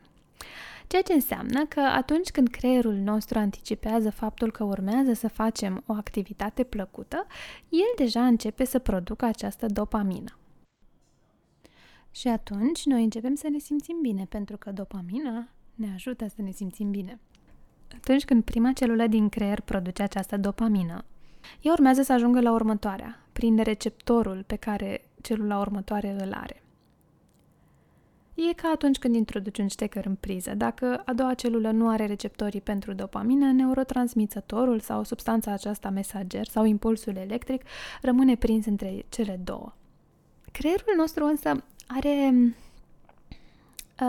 Ceea 0.88 1.02
ce 1.02 1.14
înseamnă 1.14 1.66
că 1.66 1.80
atunci 1.80 2.30
când 2.30 2.48
creierul 2.48 2.94
nostru 2.94 3.40
anticipează 3.40 4.10
faptul 4.10 4.52
că 4.52 4.64
urmează 4.64 5.14
să 5.14 5.28
facem 5.28 5.84
o 5.86 5.94
activitate 5.94 6.64
plăcută, 6.64 7.26
el 7.70 7.94
deja 7.98 8.26
începe 8.26 8.66
să 8.66 8.80
producă 8.80 9.26
această 9.26 9.66
dopamină. 9.66 10.38
Și 12.12 12.28
atunci 12.28 12.86
noi 12.86 13.04
începem 13.04 13.36
să 13.36 13.48
ne 13.50 13.58
simțim 13.58 13.98
bine, 14.02 14.26
pentru 14.30 14.58
că 14.58 14.72
dopamina 14.72 15.48
ne 15.76 15.92
ajută 15.94 16.28
să 16.28 16.42
ne 16.42 16.52
simțim 16.52 16.90
bine. 16.90 17.20
Atunci 17.96 18.26
când 18.26 18.44
prima 18.44 18.72
celulă 18.72 19.08
din 19.08 19.30
creier 19.30 19.62
produce 19.62 20.04
această 20.04 20.38
dopamină, 20.38 21.04
ea 21.62 21.72
urmează 21.72 22.02
să 22.02 22.14
ajungă 22.14 22.42
la 22.42 22.52
următoarea, 22.52 23.20
prin 23.32 23.64
receptorul 23.64 24.44
pe 24.48 24.56
care 24.56 25.08
celula 25.22 25.60
următoare 25.60 26.16
îl 26.20 26.34
are. 26.34 26.64
E 28.34 28.54
ca 28.54 28.70
atunci 28.74 28.98
când 28.98 29.16
introduci 29.16 29.58
un 29.58 29.68
ștecker 29.68 30.06
în 30.06 30.16
priză. 30.16 30.54
Dacă 30.56 31.02
a 31.06 31.14
doua 31.14 31.34
celulă 31.34 31.72
nu 31.72 31.90
are 31.90 32.06
receptorii 32.06 32.62
pentru 32.62 32.94
dopamină, 32.94 33.52
neurotransmițătorul 33.52 34.80
sau 34.80 35.04
substanța 35.04 35.52
aceasta 35.52 35.90
mesager 35.90 36.48
sau 36.48 36.66
impulsul 36.66 37.16
electric 37.16 37.64
rămâne 38.02 38.36
prins 38.36 38.66
între 38.66 39.06
cele 39.10 39.40
două. 39.44 39.74
Creierul 40.52 40.94
nostru 40.98 41.26
însă 41.26 41.64
are 41.88 42.34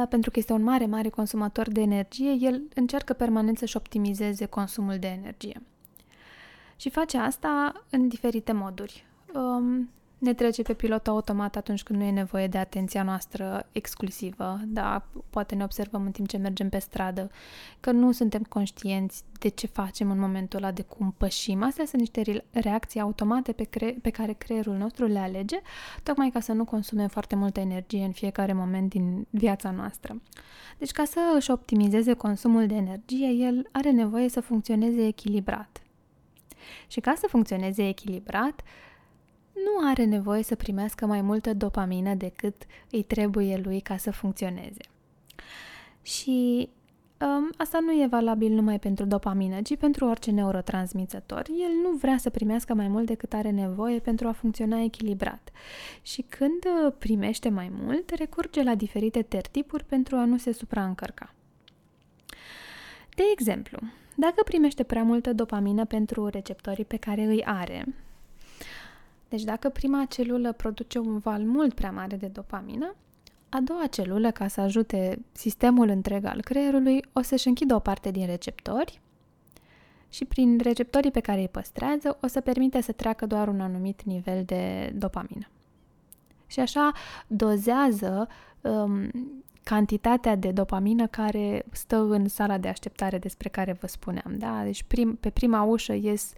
pentru 0.09 0.31
că 0.31 0.39
este 0.39 0.53
un 0.53 0.63
mare, 0.63 0.87
mare 0.87 1.09
consumator 1.09 1.69
de 1.71 1.81
energie, 1.81 2.37
el 2.41 2.63
încearcă 2.75 3.13
permanent 3.13 3.59
să-și 3.59 3.77
optimizeze 3.77 4.47
consumul 4.47 4.99
de 4.99 5.07
energie. 5.07 5.63
Și 6.81 6.91
face 6.91 7.19
asta 7.19 7.85
în 7.91 8.09
diferite 8.09 8.53
moduri. 8.53 9.07
Um, 9.35 9.91
ne 10.19 10.35
trece 10.35 10.63
pe 10.63 10.75
pilot 10.75 11.07
automat 11.07 11.57
atunci 11.57 11.83
când 11.83 11.99
nu 11.99 12.05
e 12.05 12.11
nevoie 12.11 12.47
de 12.47 12.59
atenția 12.59 13.03
noastră 13.03 13.69
exclusivă, 13.73 14.61
da, 14.67 15.07
poate 15.31 15.55
ne 15.55 15.65
observăm 15.65 16.05
în 16.05 16.11
timp 16.11 16.29
ce 16.29 16.37
mergem 16.37 16.69
pe 16.69 16.79
stradă, 16.79 17.31
că 17.81 17.91
nu 17.91 18.13
suntem 18.13 18.43
conștienți 18.43 19.23
de 19.39 19.49
ce 19.49 19.67
facem 19.67 20.11
în 20.11 20.19
momentul 20.19 20.59
ăla, 20.59 20.73
de 20.73 20.83
cum 20.83 21.15
pășim. 21.19 21.63
Astea 21.63 21.85
sunt 21.85 22.01
niște 22.01 22.45
reacții 22.51 23.01
automate 23.01 23.53
pe, 23.53 23.65
cre- 23.65 23.99
pe 24.03 24.11
care 24.11 24.33
creierul 24.33 24.77
nostru 24.77 25.07
le 25.07 25.19
alege, 25.19 25.61
tocmai 26.03 26.31
ca 26.31 26.41
să 26.41 26.53
nu 26.53 26.65
consumem 26.65 27.09
foarte 27.09 27.37
multă 27.37 27.61
energie 27.61 28.05
în 28.05 28.13
fiecare 28.13 28.53
moment 28.53 28.91
din 28.91 29.27
viața 29.31 29.71
noastră. 29.71 30.21
Deci 30.79 30.91
ca 30.91 31.05
să 31.05 31.21
își 31.37 31.51
optimizeze 31.51 32.13
consumul 32.13 32.67
de 32.67 32.75
energie, 32.75 33.29
el 33.29 33.69
are 33.73 33.91
nevoie 33.91 34.29
să 34.29 34.41
funcționeze 34.41 35.07
echilibrat. 35.07 35.81
Și 36.87 37.01
ca 37.01 37.15
să 37.17 37.27
funcționeze 37.29 37.89
echilibrat, 37.89 38.63
nu 39.53 39.89
are 39.89 40.05
nevoie 40.05 40.43
să 40.43 40.55
primească 40.55 41.07
mai 41.07 41.21
multă 41.21 41.55
dopamină 41.55 42.15
decât 42.15 42.57
îi 42.91 43.03
trebuie 43.03 43.61
lui 43.65 43.81
ca 43.81 43.97
să 43.97 44.11
funcționeze. 44.11 44.83
Și 46.03 46.69
um, 47.21 47.51
asta 47.57 47.79
nu 47.81 47.93
e 47.93 48.07
valabil 48.11 48.53
numai 48.53 48.79
pentru 48.79 49.05
dopamină, 49.05 49.63
ci 49.63 49.77
pentru 49.77 50.07
orice 50.07 50.31
neurotransmițător. 50.31 51.47
El 51.49 51.73
nu 51.83 51.97
vrea 51.97 52.17
să 52.19 52.31
primească 52.31 52.75
mai 52.75 52.89
mult 52.89 53.07
decât 53.07 53.33
are 53.33 53.51
nevoie 53.51 53.99
pentru 53.99 54.29
a 54.29 54.33
funcționa 54.33 54.83
echilibrat. 54.83 55.51
Și 56.03 56.25
când 56.29 56.65
uh, 56.65 56.93
primește 56.99 57.49
mai 57.49 57.71
mult, 57.83 58.11
recurge 58.11 58.63
la 58.63 58.75
diferite 58.75 59.23
tertipuri 59.23 59.85
pentru 59.85 60.17
a 60.17 60.25
nu 60.25 60.37
se 60.37 60.53
supraîncărca. 60.53 61.35
De 63.15 63.23
exemplu, 63.33 63.79
dacă 64.17 64.43
primește 64.45 64.83
prea 64.83 65.03
multă 65.03 65.33
dopamină 65.33 65.85
pentru 65.85 66.27
receptorii 66.27 66.85
pe 66.85 66.97
care 66.97 67.25
îi 67.25 67.45
are, 67.45 67.87
deci 69.29 69.43
dacă 69.43 69.69
prima 69.69 70.05
celulă 70.05 70.53
produce 70.53 70.99
un 70.99 71.19
val 71.19 71.43
mult 71.43 71.75
prea 71.75 71.91
mare 71.91 72.17
de 72.17 72.27
dopamină, 72.27 72.95
a 73.49 73.61
doua 73.61 73.87
celulă, 73.87 74.31
ca 74.31 74.49
să 74.49 74.61
ajute 74.61 75.19
sistemul 75.33 75.89
întreg 75.89 76.25
al 76.25 76.41
creierului, 76.41 77.05
o 77.13 77.23
să-și 77.23 77.49
închidă 77.49 77.75
o 77.75 77.79
parte 77.79 78.11
din 78.11 78.27
receptori 78.27 79.01
și 80.09 80.25
prin 80.25 80.59
receptorii 80.63 81.11
pe 81.11 81.21
care 81.21 81.41
îi 81.41 81.49
păstrează 81.49 82.19
o 82.21 82.27
să 82.27 82.41
permite 82.41 82.81
să 82.81 82.93
treacă 82.93 83.27
doar 83.27 83.49
un 83.49 83.61
anumit 83.61 84.03
nivel 84.03 84.45
de 84.45 84.93
dopamină. 84.97 85.49
Și 86.47 86.61
așa 86.61 86.93
dozează 87.27 88.29
um, 88.61 89.11
cantitatea 89.71 90.37
de 90.37 90.51
dopamină 90.51 91.07
care 91.07 91.65
stă 91.73 91.97
în 91.97 92.29
sala 92.29 92.59
de 92.59 92.69
așteptare 92.69 93.19
despre 93.19 93.49
care 93.49 93.73
vă 93.73 93.87
spuneam. 93.87 94.35
Da? 94.39 94.61
Deci 94.63 94.83
prim, 94.83 95.15
pe 95.15 95.31
prima 95.31 95.63
ușă 95.63 95.93
ies 95.93 96.33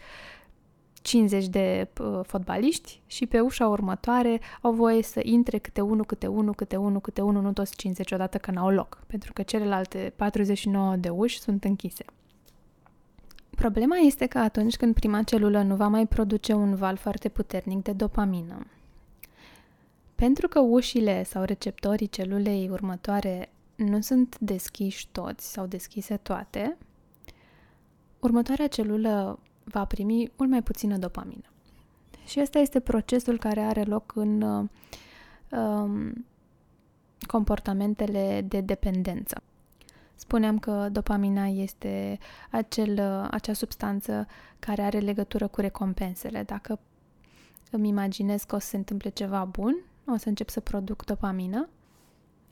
50 1.03 1.47
de 1.47 1.89
uh, 2.01 2.21
fotbaliști 2.23 3.01
și 3.07 3.27
pe 3.27 3.41
ușa 3.41 3.69
următoare 3.69 4.41
au 4.61 4.73
voie 4.73 5.03
să 5.03 5.21
intre 5.23 5.59
câte 5.59 5.81
unul, 5.81 6.05
câte 6.05 6.27
unul, 6.27 6.55
câte 6.55 6.77
unul, 6.77 7.01
câte 7.01 7.21
unul, 7.21 7.43
nu 7.43 7.53
toți 7.53 7.77
50 7.77 8.13
odată 8.13 8.39
că 8.39 8.51
n-au 8.51 8.71
loc, 8.71 9.03
pentru 9.07 9.33
că 9.33 9.43
celelalte 9.43 10.13
49 10.17 10.97
de 10.97 11.09
uși 11.09 11.41
sunt 11.41 11.65
închise. 11.65 12.05
Problema 13.51 13.97
este 13.97 14.27
că 14.27 14.39
atunci 14.39 14.77
când 14.77 14.95
prima 14.95 15.23
celulă 15.23 15.63
nu 15.63 15.77
va 15.77 15.89
mai 15.89 16.07
produce 16.07 16.53
un 16.53 16.75
val 16.75 16.97
foarte 16.97 17.29
puternic 17.29 17.83
de 17.83 17.93
dopamină, 17.93 18.67
pentru 20.23 20.49
că 20.49 20.61
ușile 20.61 21.23
sau 21.23 21.43
receptorii 21.43 22.07
celulei 22.07 22.69
următoare 22.71 23.53
nu 23.75 24.01
sunt 24.01 24.39
deschiși 24.39 25.09
toți 25.09 25.53
sau 25.53 25.67
deschise 25.67 26.17
toate, 26.17 26.77
următoarea 28.21 28.67
celulă 28.67 29.39
va 29.65 29.85
primi 29.85 30.33
mult 30.37 30.51
mai 30.51 30.63
puțină 30.63 30.97
dopamină. 30.97 31.53
Și 32.27 32.41
ăsta 32.41 32.59
este 32.59 32.81
procesul 32.81 33.39
care 33.39 33.61
are 33.61 33.83
loc 33.83 34.13
în 34.15 34.43
uh, 34.43 34.69
um, 35.51 36.27
comportamentele 37.27 38.45
de 38.49 38.61
dependență. 38.61 39.43
Spuneam 40.15 40.59
că 40.59 40.89
dopamina 40.93 41.47
este 41.47 42.19
acel, 42.51 42.91
uh, 42.91 43.29
acea 43.31 43.53
substanță 43.53 44.27
care 44.59 44.83
are 44.83 44.99
legătură 44.99 45.47
cu 45.47 45.61
recompensele. 45.61 46.43
Dacă 46.43 46.79
îmi 47.71 47.89
imaginez 47.89 48.43
că 48.43 48.55
o 48.55 48.59
să 48.59 48.67
se 48.67 48.77
întâmple 48.77 49.11
ceva 49.11 49.45
bun, 49.45 49.85
o 50.07 50.17
să 50.17 50.29
încep 50.29 50.49
să 50.49 50.61
produc 50.61 51.05
dopamină 51.05 51.69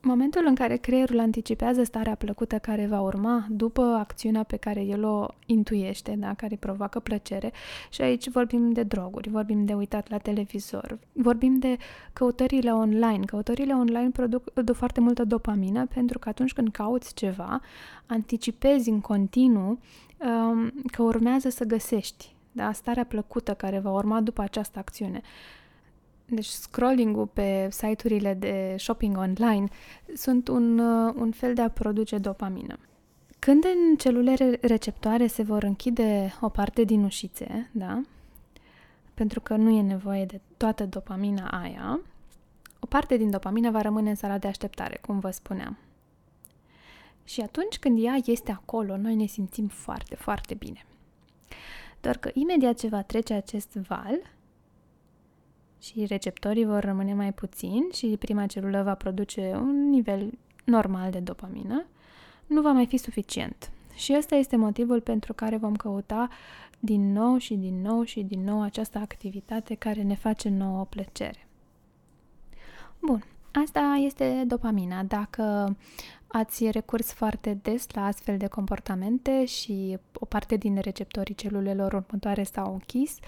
Momentul 0.02 0.44
în 0.46 0.54
care 0.54 0.76
creierul 0.76 1.18
anticipează 1.18 1.82
starea 1.82 2.14
plăcută 2.14 2.58
care 2.58 2.86
va 2.86 3.00
urma 3.00 3.46
după 3.48 3.82
acțiunea 3.82 4.42
pe 4.42 4.56
care 4.56 4.80
el 4.80 5.04
o 5.04 5.26
intuiește, 5.46 6.16
da? 6.18 6.34
care 6.34 6.56
provoacă 6.56 6.98
plăcere, 7.00 7.52
și 7.90 8.02
aici 8.02 8.28
vorbim 8.28 8.72
de 8.72 8.82
droguri, 8.82 9.28
vorbim 9.28 9.64
de 9.64 9.74
uitat 9.74 10.10
la 10.10 10.18
televizor, 10.18 10.98
vorbim 11.12 11.58
de 11.58 11.76
căutările 12.12 12.72
online. 12.72 13.24
Căutările 13.24 13.72
online 13.72 14.10
produc 14.10 14.72
foarte 14.72 15.00
multă 15.00 15.24
dopamină 15.24 15.86
pentru 15.86 16.18
că 16.18 16.28
atunci 16.28 16.52
când 16.52 16.70
cauți 16.70 17.14
ceva, 17.14 17.60
anticipezi 18.06 18.88
în 18.88 19.00
continuu 19.00 19.78
um, 20.18 20.72
că 20.92 21.02
urmează 21.02 21.48
să 21.48 21.64
găsești 21.64 22.34
da? 22.52 22.72
starea 22.72 23.04
plăcută 23.04 23.54
care 23.54 23.78
va 23.78 23.90
urma 23.90 24.20
după 24.20 24.42
această 24.42 24.78
acțiune. 24.78 25.20
Deci 26.30 26.46
scrolling-ul 26.46 27.26
pe 27.26 27.68
site-urile 27.70 28.34
de 28.34 28.74
shopping 28.78 29.16
online 29.16 29.68
sunt 30.14 30.48
un, 30.48 30.78
uh, 30.78 31.14
un 31.16 31.30
fel 31.30 31.54
de 31.54 31.62
a 31.62 31.70
produce 31.70 32.18
dopamină. 32.18 32.78
Când 33.38 33.64
în 33.64 33.96
celulele 33.96 34.58
receptoare 34.60 35.26
se 35.26 35.42
vor 35.42 35.62
închide 35.62 36.32
o 36.40 36.48
parte 36.48 36.84
din 36.84 37.04
ușițe, 37.04 37.70
da? 37.72 38.02
pentru 39.20 39.40
că 39.40 39.56
nu 39.56 39.70
e 39.70 39.82
nevoie 39.82 40.24
de 40.24 40.40
toată 40.56 40.86
dopamina 40.86 41.48
aia, 41.48 42.00
o 42.78 42.86
parte 42.86 43.16
din 43.16 43.30
dopamină 43.30 43.70
va 43.70 43.80
rămâne 43.80 44.10
în 44.10 44.16
sala 44.16 44.38
de 44.38 44.48
așteptare, 44.48 44.98
cum 45.06 45.18
vă 45.18 45.30
spuneam. 45.30 45.78
Și 47.24 47.40
atunci 47.40 47.78
când 47.78 48.04
ea 48.04 48.18
este 48.24 48.52
acolo, 48.52 48.96
noi 48.96 49.14
ne 49.14 49.26
simțim 49.26 49.66
foarte, 49.68 50.14
foarte 50.14 50.54
bine. 50.54 50.86
Doar 52.00 52.16
că 52.16 52.30
imediat 52.32 52.78
ce 52.78 52.88
va 52.88 53.02
trece 53.02 53.32
acest 53.32 53.72
val 53.72 54.20
și 55.80 56.04
receptorii 56.04 56.64
vor 56.64 56.84
rămâne 56.84 57.14
mai 57.14 57.32
puțini 57.32 57.86
și 57.92 58.16
prima 58.18 58.46
celulă 58.46 58.82
va 58.82 58.94
produce 58.94 59.52
un 59.54 59.88
nivel 59.88 60.30
normal 60.64 61.10
de 61.10 61.18
dopamină, 61.18 61.86
nu 62.46 62.60
va 62.60 62.72
mai 62.72 62.86
fi 62.86 62.96
suficient. 62.96 63.70
Și 63.94 64.14
ăsta 64.18 64.34
este 64.34 64.56
motivul 64.56 65.00
pentru 65.00 65.32
care 65.32 65.56
vom 65.56 65.76
căuta 65.76 66.28
din 66.78 67.12
nou 67.12 67.36
și 67.36 67.54
din 67.54 67.80
nou 67.80 68.02
și 68.02 68.22
din 68.22 68.44
nou 68.44 68.62
această 68.62 68.98
activitate 68.98 69.74
care 69.74 70.02
ne 70.02 70.14
face 70.14 70.48
nouă 70.48 70.84
plăcere. 70.84 71.48
Bun, 73.02 73.24
asta 73.52 73.98
este 74.04 74.44
dopamina. 74.46 75.02
Dacă 75.02 75.76
ați 76.26 76.70
recurs 76.70 77.12
foarte 77.12 77.58
des 77.62 77.86
la 77.92 78.04
astfel 78.04 78.36
de 78.36 78.46
comportamente 78.46 79.44
și 79.44 79.98
o 80.12 80.24
parte 80.24 80.56
din 80.56 80.78
receptorii 80.80 81.34
celulelor 81.34 81.92
următoare 81.92 82.42
s-au 82.42 82.72
închis, 82.72 83.18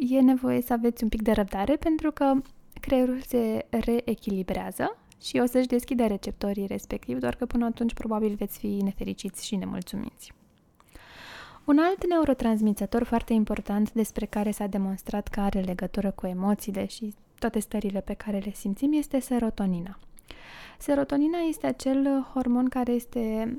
e 0.00 0.20
nevoie 0.20 0.62
să 0.62 0.72
aveți 0.72 1.02
un 1.02 1.08
pic 1.08 1.22
de 1.22 1.32
răbdare 1.32 1.76
pentru 1.76 2.12
că 2.12 2.32
creierul 2.80 3.20
se 3.20 3.66
reechilibrează 3.70 4.96
și 5.22 5.38
o 5.42 5.46
să-și 5.46 5.66
deschide 5.66 6.04
receptorii 6.04 6.66
respectiv, 6.66 7.18
doar 7.18 7.34
că 7.34 7.46
până 7.46 7.64
atunci 7.64 7.94
probabil 7.94 8.34
veți 8.34 8.58
fi 8.58 8.66
nefericiți 8.66 9.46
și 9.46 9.56
nemulțumiți. 9.56 10.32
Un 11.64 11.78
alt 11.78 12.06
neurotransmițător 12.06 13.02
foarte 13.02 13.32
important 13.32 13.92
despre 13.92 14.26
care 14.26 14.50
s-a 14.50 14.66
demonstrat 14.66 15.28
că 15.28 15.40
are 15.40 15.60
legătură 15.60 16.10
cu 16.10 16.26
emoțiile 16.26 16.86
și 16.86 17.14
toate 17.38 17.58
stările 17.58 18.00
pe 18.00 18.14
care 18.14 18.38
le 18.38 18.52
simțim 18.54 18.92
este 18.92 19.20
serotonina. 19.20 19.98
Serotonina 20.78 21.38
este 21.38 21.66
acel 21.66 22.26
hormon 22.34 22.68
care 22.68 22.92
este 22.92 23.56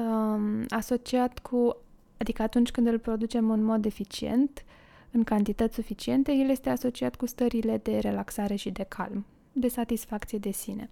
um, 0.00 0.64
asociat 0.68 1.38
cu, 1.38 1.76
adică 2.16 2.42
atunci 2.42 2.70
când 2.70 2.86
îl 2.86 2.98
producem 2.98 3.50
în 3.50 3.62
mod 3.62 3.84
eficient, 3.84 4.64
în 5.12 5.24
cantități 5.24 5.74
suficiente, 5.74 6.32
el 6.32 6.48
este 6.48 6.70
asociat 6.70 7.16
cu 7.16 7.26
stările 7.26 7.80
de 7.82 7.98
relaxare 7.98 8.54
și 8.54 8.70
de 8.70 8.84
calm, 8.88 9.26
de 9.52 9.68
satisfacție 9.68 10.38
de 10.38 10.50
sine. 10.50 10.90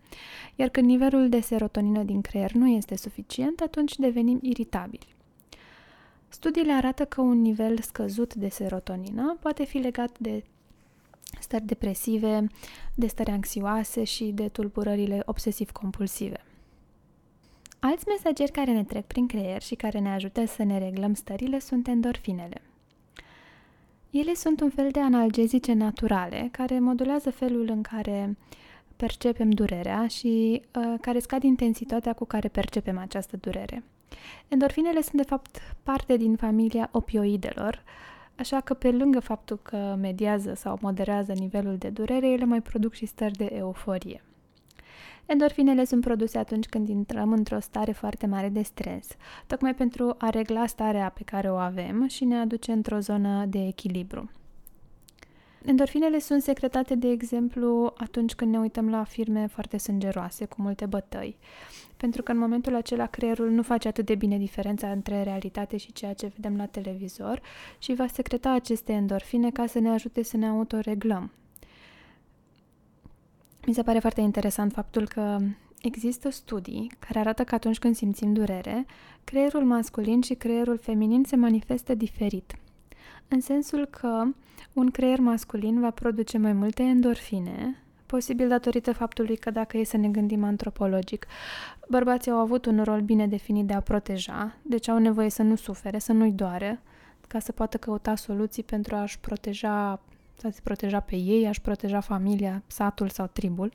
Iar 0.55 0.69
când 0.69 0.87
nivelul 0.87 1.29
de 1.29 1.41
serotonină 1.41 2.03
din 2.03 2.21
creier 2.21 2.53
nu 2.53 2.69
este 2.69 2.97
suficient, 2.97 3.61
atunci 3.61 3.97
devenim 3.97 4.39
iritabili. 4.43 5.17
Studiile 6.29 6.73
arată 6.73 7.05
că 7.05 7.21
un 7.21 7.41
nivel 7.41 7.79
scăzut 7.81 8.35
de 8.35 8.49
serotonină 8.49 9.37
poate 9.41 9.65
fi 9.65 9.79
legat 9.79 10.19
de 10.19 10.45
stări 11.41 11.67
depresive, 11.67 12.47
de 12.95 13.07
stări 13.07 13.31
anxioase 13.31 14.05
și 14.05 14.25
de 14.25 14.49
tulburările 14.49 15.23
obsesiv-compulsive. 15.25 16.43
Alți 17.79 18.09
mesageri 18.09 18.51
care 18.51 18.73
ne 18.73 18.85
trec 18.85 19.05
prin 19.05 19.27
creier 19.27 19.63
și 19.63 19.75
care 19.75 19.99
ne 19.99 20.09
ajută 20.09 20.47
să 20.47 20.63
ne 20.63 20.79
reglăm 20.79 21.15
stările 21.15 21.59
sunt 21.59 21.89
endorfinele. 21.89 22.63
Ele 24.11 24.35
sunt 24.35 24.61
un 24.61 24.71
fel 24.71 24.91
de 24.91 25.01
analgezice 25.01 25.73
naturale 25.73 26.49
care 26.53 26.79
modulează 26.79 27.31
felul 27.31 27.69
în 27.69 27.83
care 27.83 28.37
percepem 28.97 29.51
durerea 29.51 30.07
și 30.07 30.63
uh, 30.77 30.95
care 31.01 31.19
scad 31.19 31.43
intensitatea 31.43 32.13
cu 32.13 32.25
care 32.25 32.49
percepem 32.49 32.99
această 32.99 33.37
durere. 33.37 33.85
Endorfinele 34.49 35.01
sunt, 35.01 35.15
de 35.15 35.29
fapt, 35.29 35.59
parte 35.83 36.17
din 36.17 36.37
familia 36.37 36.89
opioidelor, 36.93 37.83
așa 38.37 38.61
că, 38.61 38.75
pe 38.75 38.91
lângă 38.91 39.21
faptul 39.21 39.59
că 39.63 39.97
mediază 40.01 40.55
sau 40.55 40.79
moderează 40.81 41.33
nivelul 41.33 41.77
de 41.77 41.89
durere, 41.89 42.29
ele 42.29 42.45
mai 42.45 42.63
produc 42.63 42.93
și 42.93 43.07
stări 43.07 43.33
de 43.33 43.51
euforie. 43.53 44.23
Endorfinele 45.31 45.85
sunt 45.85 46.01
produse 46.01 46.39
atunci 46.39 46.67
când 46.67 46.89
intrăm 46.89 47.33
într-o 47.33 47.61
stare 47.61 47.93
foarte 47.93 48.27
mare 48.27 48.49
de 48.49 48.63
stres, 48.63 49.07
tocmai 49.47 49.75
pentru 49.75 50.15
a 50.19 50.31
regla 50.31 50.67
starea 50.67 51.09
pe 51.09 51.23
care 51.23 51.51
o 51.51 51.55
avem 51.55 52.07
și 52.07 52.25
ne 52.25 52.39
aduce 52.39 52.73
într-o 52.73 52.99
zonă 52.99 53.45
de 53.47 53.67
echilibru. 53.67 54.31
Endorfinele 55.65 56.19
sunt 56.19 56.43
secretate, 56.43 56.95
de 56.95 57.09
exemplu, 57.09 57.93
atunci 57.97 58.35
când 58.35 58.51
ne 58.51 58.59
uităm 58.59 58.91
la 58.91 59.05
filme 59.05 59.47
foarte 59.47 59.79
sângeroase, 59.79 60.45
cu 60.45 60.63
multe 60.63 60.87
bătăi, 60.87 61.37
pentru 61.97 62.23
că 62.23 62.33
în 62.33 62.39
momentul 62.39 62.75
acela 62.75 63.07
creierul 63.07 63.51
nu 63.51 63.63
face 63.63 63.89
atât 63.89 64.07
de 64.07 64.15
bine 64.15 64.39
diferența 64.39 64.91
între 64.91 65.23
realitate 65.23 65.77
și 65.77 65.93
ceea 65.93 66.13
ce 66.13 66.33
vedem 66.35 66.57
la 66.57 66.67
televizor 66.67 67.41
și 67.79 67.95
va 67.95 68.07
secreta 68.07 68.51
aceste 68.51 68.93
endorfine 68.93 69.51
ca 69.51 69.67
să 69.67 69.79
ne 69.79 69.89
ajute 69.89 70.23
să 70.23 70.37
ne 70.37 70.47
autoreglăm. 70.47 71.31
Mi 73.69 73.75
se 73.75 73.83
pare 73.83 73.99
foarte 73.99 74.21
interesant 74.21 74.73
faptul 74.73 75.09
că 75.09 75.39
există 75.83 76.31
studii 76.31 76.91
care 76.99 77.19
arată 77.19 77.45
că 77.45 77.55
atunci 77.55 77.79
când 77.79 77.97
simțim 77.97 78.33
durere, 78.33 78.87
creierul 79.25 79.65
masculin 79.65 80.21
și 80.21 80.35
creierul 80.35 80.79
feminin 80.79 81.25
se 81.25 81.37
manifestă 81.37 81.95
diferit. 81.95 82.55
În 83.29 83.41
sensul 83.41 83.87
că 83.87 84.25
un 84.73 84.91
creier 84.91 85.19
masculin 85.19 85.81
va 85.81 85.91
produce 85.91 86.39
mai 86.39 86.53
multe 86.53 86.83
endorfine, 86.83 87.83
posibil 88.07 88.49
datorită 88.49 88.93
faptului 88.93 89.37
că 89.37 89.51
dacă 89.51 89.79
e 89.79 89.85
să 89.85 89.97
ne 89.97 90.09
gândim 90.09 90.45
antropologic, 90.45 91.27
bărbații 91.89 92.31
au 92.31 92.39
avut 92.39 92.67
un 92.67 92.83
rol 92.85 93.01
bine 93.01 93.27
definit 93.27 93.67
de 93.67 93.73
a 93.75 93.81
proteja, 93.81 94.57
deci 94.63 94.89
au 94.89 94.99
nevoie 94.99 95.31
să 95.31 95.43
nu 95.43 95.55
sufere, 95.55 95.99
să 95.99 96.13
nu-i 96.13 96.33
doare, 96.33 96.81
ca 97.27 97.39
să 97.39 97.53
poată 97.53 97.77
căuta 97.77 98.15
soluții 98.15 98.63
pentru 98.63 98.95
a-și 98.95 99.19
proteja, 99.19 100.01
să 100.41 100.49
se 100.53 100.61
proteja 100.65 101.01
pe 101.01 101.17
ei, 101.17 101.47
a-și 101.47 101.61
proteja 101.61 102.01
familia, 102.01 102.63
satul 102.67 103.09
sau 103.09 103.27
tribul. 103.33 103.73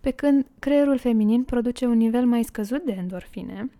Pe 0.00 0.10
când 0.10 0.46
creierul 0.58 0.98
feminin 0.98 1.44
produce 1.44 1.86
un 1.86 1.96
nivel 1.96 2.26
mai 2.26 2.42
scăzut 2.42 2.84
de 2.84 2.92
endorfine, 2.92 3.70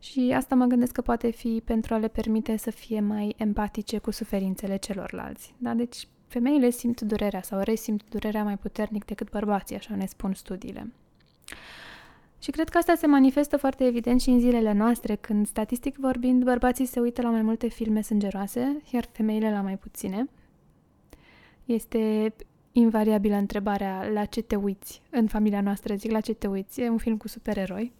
și 0.00 0.32
asta 0.36 0.54
mă 0.54 0.64
gândesc 0.64 0.92
că 0.92 1.00
poate 1.00 1.30
fi 1.30 1.62
pentru 1.64 1.94
a 1.94 1.98
le 1.98 2.08
permite 2.08 2.56
să 2.56 2.70
fie 2.70 3.00
mai 3.00 3.34
empatice 3.36 3.98
cu 3.98 4.10
suferințele 4.10 4.76
celorlalți. 4.76 5.54
Da? 5.58 5.74
Deci 5.74 6.08
femeile 6.26 6.70
simt 6.70 7.00
durerea 7.00 7.42
sau 7.42 7.60
resimt 7.60 8.02
durerea 8.08 8.44
mai 8.44 8.56
puternic 8.56 9.04
decât 9.04 9.30
bărbații, 9.30 9.76
așa 9.76 9.94
ne 9.94 10.06
spun 10.06 10.34
studiile. 10.34 10.92
Și 12.38 12.50
cred 12.50 12.68
că 12.68 12.78
asta 12.78 12.94
se 12.94 13.06
manifestă 13.06 13.56
foarte 13.56 13.84
evident 13.84 14.20
și 14.20 14.28
în 14.28 14.40
zilele 14.40 14.72
noastre, 14.72 15.14
când, 15.14 15.46
statistic 15.46 15.96
vorbind, 15.96 16.44
bărbații 16.44 16.86
se 16.86 17.00
uită 17.00 17.22
la 17.22 17.30
mai 17.30 17.42
multe 17.42 17.68
filme 17.68 18.02
sângeroase, 18.02 18.82
iar 18.92 19.04
femeile 19.12 19.50
la 19.50 19.60
mai 19.60 19.76
puține. 19.76 20.28
Este 21.68 22.34
invariabilă 22.72 23.34
întrebarea 23.34 24.08
la 24.12 24.24
ce 24.24 24.42
te 24.42 24.56
uiți 24.56 25.02
în 25.10 25.26
familia 25.26 25.60
noastră, 25.60 25.94
zic 25.94 26.10
la 26.10 26.20
ce 26.20 26.34
te 26.34 26.46
uiți, 26.46 26.80
e 26.80 26.88
un 26.88 26.98
film 26.98 27.16
cu 27.16 27.28
supereroi. 27.28 27.92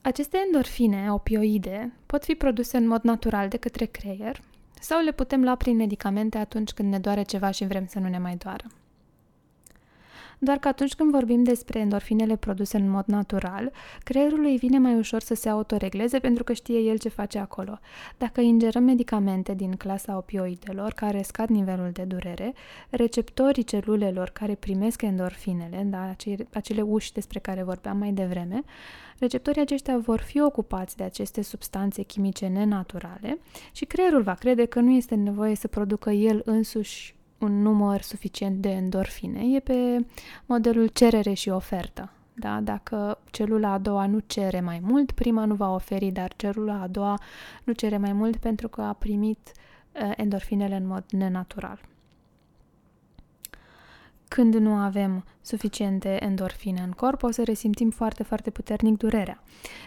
Aceste 0.00 0.38
endorfine 0.46 1.12
opioide 1.12 1.92
pot 2.06 2.24
fi 2.24 2.34
produse 2.34 2.76
în 2.76 2.86
mod 2.86 3.02
natural 3.02 3.48
de 3.48 3.56
către 3.56 3.84
creier 3.84 4.40
sau 4.80 5.02
le 5.02 5.12
putem 5.12 5.42
lua 5.42 5.54
prin 5.54 5.76
medicamente 5.76 6.38
atunci 6.38 6.70
când 6.70 6.88
ne 6.90 6.98
doare 6.98 7.22
ceva 7.22 7.50
și 7.50 7.66
vrem 7.66 7.86
să 7.86 7.98
nu 7.98 8.08
ne 8.08 8.18
mai 8.18 8.36
doară. 8.36 8.64
Doar 10.44 10.58
că 10.58 10.68
atunci 10.68 10.94
când 10.94 11.10
vorbim 11.10 11.42
despre 11.42 11.78
endorfinele 11.78 12.36
produse 12.36 12.76
în 12.76 12.90
mod 12.90 13.04
natural, 13.06 13.72
creierul 14.02 14.44
îi 14.44 14.56
vine 14.56 14.78
mai 14.78 14.94
ușor 14.94 15.20
să 15.20 15.34
se 15.34 15.48
autoregleze 15.48 16.18
pentru 16.18 16.44
că 16.44 16.52
știe 16.52 16.78
el 16.78 16.98
ce 16.98 17.08
face 17.08 17.38
acolo. 17.38 17.78
Dacă 18.18 18.40
ingerăm 18.40 18.84
medicamente 18.84 19.54
din 19.54 19.72
clasa 19.72 20.16
opioidelor 20.16 20.92
care 20.92 21.22
scad 21.22 21.48
nivelul 21.48 21.90
de 21.92 22.02
durere, 22.02 22.54
receptorii 22.90 23.62
celulelor 23.62 24.30
care 24.30 24.54
primesc 24.54 25.02
endorfinele, 25.02 25.86
da, 25.90 26.14
acele 26.52 26.82
uși 26.82 27.12
despre 27.12 27.38
care 27.38 27.62
vorbeam 27.62 27.96
mai 27.96 28.12
devreme, 28.12 28.62
receptorii 29.18 29.60
aceștia 29.60 29.98
vor 29.98 30.20
fi 30.20 30.40
ocupați 30.40 30.96
de 30.96 31.02
aceste 31.02 31.42
substanțe 31.42 32.02
chimice 32.02 32.46
nenaturale 32.46 33.38
și 33.72 33.84
creierul 33.84 34.22
va 34.22 34.34
crede 34.34 34.64
că 34.64 34.80
nu 34.80 34.90
este 34.90 35.14
nevoie 35.14 35.54
să 35.54 35.68
producă 35.68 36.10
el 36.10 36.42
însuși 36.44 37.14
un 37.44 37.62
număr 37.62 38.00
suficient 38.00 38.56
de 38.56 38.68
endorfine. 38.68 39.40
E 39.54 39.60
pe 39.60 40.06
modelul 40.46 40.86
cerere 40.86 41.32
și 41.32 41.48
ofertă. 41.48 42.10
Da? 42.34 42.60
Dacă 42.60 43.18
celula 43.30 43.72
a 43.72 43.78
doua 43.78 44.06
nu 44.06 44.18
cere 44.26 44.60
mai 44.60 44.80
mult, 44.82 45.12
prima 45.12 45.44
nu 45.44 45.54
va 45.54 45.74
oferi, 45.74 46.10
dar 46.10 46.32
celula 46.36 46.80
a 46.80 46.86
doua 46.86 47.20
nu 47.64 47.72
cere 47.72 47.96
mai 47.96 48.12
mult 48.12 48.36
pentru 48.36 48.68
că 48.68 48.82
a 48.82 48.92
primit 48.92 49.52
uh, 49.92 50.12
endorfinele 50.16 50.76
în 50.76 50.86
mod 50.86 51.04
nenatural. 51.10 51.80
Când 54.28 54.54
nu 54.54 54.72
avem 54.72 55.24
suficiente 55.40 56.24
endorfine 56.24 56.80
în 56.80 56.90
corp, 56.90 57.22
o 57.22 57.30
să 57.30 57.42
resimțim 57.44 57.90
foarte, 57.90 58.22
foarte 58.22 58.50
puternic 58.50 58.96
durerea. 58.96 59.42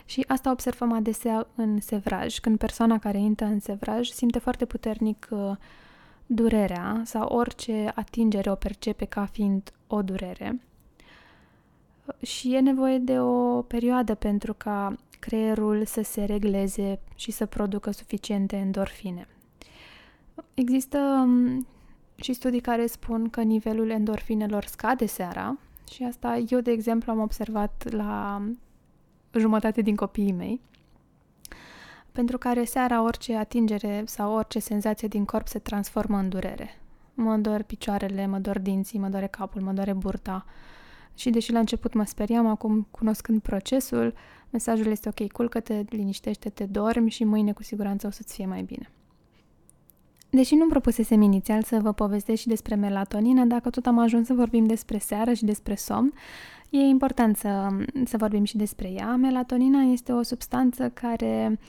Și 0.06 0.26
asta 0.28 0.52
observăm 0.52 0.92
adesea 0.92 1.48
în 1.56 1.80
sevraj. 1.80 2.40
Când 2.40 2.58
persoana 2.58 3.00
care 3.00 3.20
intră 3.20 3.46
în 3.46 3.60
sevraj 3.60 4.08
simte 4.08 4.40
foarte 4.40 4.66
puternic 4.66 5.28
uh, 5.30 5.56
durerea 6.28 7.02
sau 7.06 7.28
orice 7.28 7.92
atingere 7.96 8.52
o 8.52 8.56
percepe 8.56 9.06
ca 9.06 9.26
fiind 9.26 9.72
o 9.88 10.02
durere. 10.02 10.62
Și 12.22 12.54
e 12.54 12.60
nevoie 12.60 12.98
de 12.98 13.20
o 13.20 13.62
perioadă 13.62 14.16
pentru 14.16 14.54
ca 14.54 14.96
creierul 15.20 15.86
să 15.86 16.02
se 16.02 16.24
regleze 16.24 17.00
și 17.16 17.32
să 17.32 17.46
producă 17.46 17.92
suficiente 17.92 18.56
endorfine. 18.56 19.28
Există 20.54 20.98
um, 20.98 21.68
și 22.16 22.34
studii 22.34 22.60
care 22.60 22.86
spun 22.86 23.30
că 23.30 23.42
nivelul 23.42 23.90
endorfinelor 23.90 24.66
scade 24.66 25.06
seara 25.06 25.58
și 25.92 26.04
asta 26.04 26.44
eu, 26.50 26.60
de 26.60 26.72
exemplu, 26.72 27.12
am 27.12 27.20
observat 27.20 27.88
la 27.90 28.42
jumătate 29.38 29.82
din 29.82 29.96
copiii 29.96 30.32
mei, 30.32 30.62
pentru 32.18 32.38
care 32.38 32.64
seara 32.64 33.02
orice 33.02 33.36
atingere 33.36 34.04
sau 34.06 34.34
orice 34.34 34.60
senzație 34.60 35.08
din 35.08 35.26
corp 35.26 35.48
se 35.48 35.60
transformă 35.60 36.18
în 36.18 36.30
durere. 36.30 36.80
Mă 37.14 37.36
dor 37.36 37.62
picioarele, 37.62 38.26
mă 38.26 38.38
dor 38.38 38.60
dinții, 38.60 39.00
mă 39.00 39.08
doare 39.08 39.28
capul, 39.28 39.62
mă 39.62 39.72
doare 39.72 39.94
burta. 39.94 40.46
Și 41.16 41.30
deși 41.30 41.52
la 41.52 41.60
început 41.60 41.94
mă 41.94 42.06
speriam, 42.06 42.48
acum 42.48 42.88
cunoscând 42.92 43.42
procesul, 43.42 44.14
mesajul 44.50 44.86
este 44.86 45.10
ok, 45.10 45.32
culcă-te, 45.32 45.84
liniștește-te, 45.90 46.66
dormi 46.66 47.10
și 47.10 47.24
mâine 47.24 47.52
cu 47.52 47.64
siguranță 47.64 48.08
o 48.08 48.10
să-ți 48.10 48.34
fie 48.34 48.46
mai 48.46 48.62
bine. 48.62 48.92
Deși 50.30 50.56
nu-mi 50.56 50.70
propusesem 50.70 51.22
inițial 51.22 51.64
să 51.64 51.80
vă 51.80 51.92
povestesc 51.92 52.42
și 52.42 52.48
despre 52.48 52.76
melatonină, 52.76 53.46
dacă 53.46 53.70
tot 53.70 53.86
am 53.86 54.00
ajuns 54.00 54.26
să 54.26 54.34
vorbim 54.34 54.66
despre 54.66 54.98
seară 54.98 55.34
și 55.34 55.46
despre 55.46 55.76
somn, 55.76 56.14
e 56.70 56.78
important 56.78 57.38
să, 57.38 57.68
să 58.06 58.18
vorbim 58.18 58.44
și 58.44 58.58
despre 58.58 58.90
ea. 58.90 59.16
Melatonina 59.16 59.82
este 59.82 60.12
o 60.12 60.22
substanță 60.22 60.90
care 60.90 61.60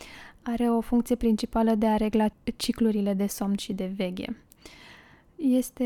are 0.43 0.71
o 0.71 0.81
funcție 0.81 1.15
principală 1.15 1.75
de 1.75 1.87
a 1.87 1.97
regla 1.97 2.27
ciclurile 2.57 3.15
de 3.15 3.27
somn 3.27 3.57
și 3.57 3.73
de 3.73 3.93
veche. 3.97 4.37
Este 5.37 5.85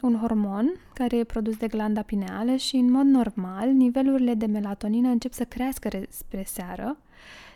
un 0.00 0.16
hormon 0.16 0.80
care 0.92 1.16
e 1.16 1.24
produs 1.24 1.56
de 1.56 1.66
glanda 1.66 2.02
pineală 2.02 2.56
și, 2.56 2.76
în 2.76 2.90
mod 2.90 3.04
normal, 3.04 3.68
nivelurile 3.68 4.34
de 4.34 4.46
melatonină 4.46 5.08
încep 5.08 5.32
să 5.32 5.44
crească 5.44 5.88
spre 6.08 6.42
seară 6.46 6.98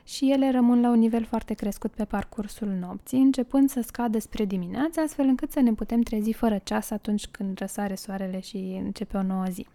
și 0.04 0.30
ele 0.32 0.50
rămân 0.50 0.80
la 0.80 0.90
un 0.90 0.98
nivel 0.98 1.24
foarte 1.24 1.54
crescut 1.54 1.90
pe 1.90 2.04
parcursul 2.04 2.68
nopții, 2.68 3.20
începând 3.20 3.70
să 3.70 3.80
scadă 3.80 4.18
spre 4.18 4.44
dimineață, 4.44 5.00
astfel 5.00 5.26
încât 5.26 5.50
să 5.50 5.60
ne 5.60 5.72
putem 5.72 6.00
trezi 6.00 6.32
fără 6.32 6.60
ceas 6.64 6.90
atunci 6.90 7.26
când 7.26 7.58
răsare 7.58 7.94
soarele 7.94 8.40
și 8.40 8.80
începe 8.84 9.16
o 9.16 9.22
nouă 9.22 9.44
zi. 9.50 9.66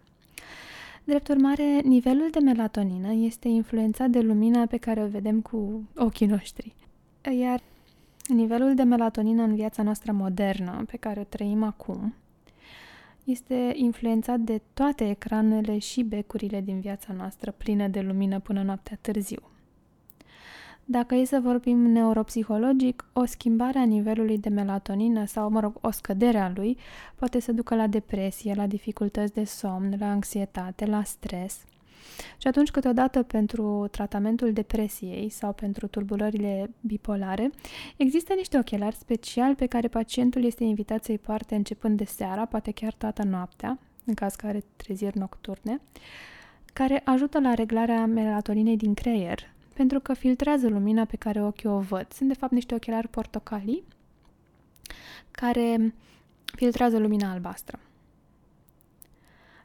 Drept 1.06 1.28
urmare, 1.28 1.80
nivelul 1.80 2.28
de 2.30 2.38
melatonină 2.38 3.12
este 3.12 3.48
influențat 3.48 4.10
de 4.10 4.20
lumina 4.20 4.66
pe 4.66 4.76
care 4.76 5.02
o 5.02 5.06
vedem 5.06 5.40
cu 5.40 5.88
ochii 5.96 6.26
noștri. 6.26 6.74
Iar 7.38 7.60
nivelul 8.28 8.74
de 8.74 8.82
melatonină 8.82 9.42
în 9.42 9.54
viața 9.54 9.82
noastră 9.82 10.12
modernă, 10.12 10.84
pe 10.90 10.96
care 10.96 11.20
o 11.20 11.24
trăim 11.24 11.62
acum, 11.62 12.14
este 13.24 13.72
influențat 13.74 14.40
de 14.40 14.60
toate 14.74 15.08
ecranele 15.08 15.78
și 15.78 16.02
becurile 16.02 16.60
din 16.60 16.80
viața 16.80 17.12
noastră, 17.12 17.50
plină 17.50 17.88
de 17.88 18.00
lumină 18.00 18.40
până 18.40 18.62
noaptea 18.62 18.98
târziu. 19.00 19.42
Dacă 20.84 21.14
e 21.14 21.24
să 21.24 21.40
vorbim 21.42 21.78
neuropsihologic, 21.78 23.04
o 23.12 23.24
schimbare 23.24 23.78
a 23.78 23.84
nivelului 23.84 24.38
de 24.38 24.48
melatonină 24.48 25.24
sau, 25.24 25.50
mă 25.50 25.60
rog, 25.60 25.76
o 25.80 25.90
scădere 25.90 26.38
a 26.38 26.52
lui 26.54 26.78
poate 27.14 27.40
să 27.40 27.52
ducă 27.52 27.74
la 27.74 27.86
depresie, 27.86 28.54
la 28.54 28.66
dificultăți 28.66 29.32
de 29.32 29.44
somn, 29.44 29.94
la 29.98 30.10
anxietate, 30.10 30.86
la 30.86 31.02
stres. 31.02 31.64
Și 32.38 32.46
atunci, 32.46 32.70
câteodată, 32.70 33.22
pentru 33.22 33.88
tratamentul 33.90 34.52
depresiei 34.52 35.28
sau 35.28 35.52
pentru 35.52 35.86
tulburările 35.86 36.70
bipolare, 36.80 37.50
există 37.96 38.34
niște 38.36 38.58
ochelari 38.58 38.94
speciali 38.94 39.54
pe 39.54 39.66
care 39.66 39.88
pacientul 39.88 40.44
este 40.44 40.64
invitat 40.64 41.04
să-i 41.04 41.18
poarte 41.18 41.54
începând 41.54 41.96
de 41.96 42.04
seara, 42.04 42.44
poate 42.44 42.70
chiar 42.70 42.92
toată 42.92 43.22
noaptea, 43.22 43.78
în 44.04 44.14
caz 44.14 44.34
că 44.34 44.46
are 44.46 44.64
treziri 44.76 45.18
nocturne, 45.18 45.80
care 46.72 47.02
ajută 47.04 47.40
la 47.40 47.54
reglarea 47.54 48.06
melatoninei 48.06 48.76
din 48.76 48.94
creier, 48.94 49.53
pentru 49.74 50.00
că 50.00 50.14
filtrează 50.14 50.68
lumina 50.68 51.04
pe 51.04 51.16
care 51.16 51.42
ochii 51.42 51.68
o 51.68 51.78
văd. 51.78 52.12
Sunt 52.12 52.28
de 52.28 52.34
fapt 52.34 52.52
niște 52.52 52.74
ochelari 52.74 53.08
portocalii 53.08 53.84
care 55.30 55.94
filtrează 56.44 56.98
lumina 56.98 57.30
albastră. 57.30 57.78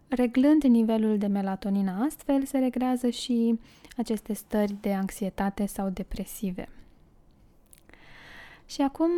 Reglând 0.08 0.64
nivelul 0.64 1.18
de 1.18 1.28
melatonină 1.28 2.04
astfel, 2.06 2.46
se 2.46 2.58
reglează 2.58 3.10
și 3.10 3.60
aceste 3.98 4.34
stări 4.34 4.76
de 4.82 4.94
anxietate 4.94 5.66
sau 5.66 5.90
depresive. 5.90 6.70
Și 8.66 8.82
acum, 8.82 9.12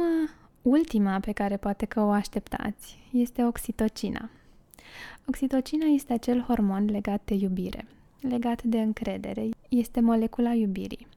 ultima 0.62 1.19
pe 1.19 1.32
care 1.32 1.58
poate 1.58 1.86
că 1.86 2.01
o 2.01 2.10
așteptați 2.10 2.99
este 3.12 3.45
oxitocina. 3.45 4.30
Oxitocina 5.27 5.86
este 5.86 6.13
acel 6.13 6.41
hormon 6.41 6.86
legat 6.86 7.21
de 7.25 7.34
iubire 7.34 7.86
legat 8.21 8.63
de 8.63 8.81
încredere. 8.81 9.49
Este 9.69 9.99
molecula 9.99 10.53
iubirii. 10.53 11.07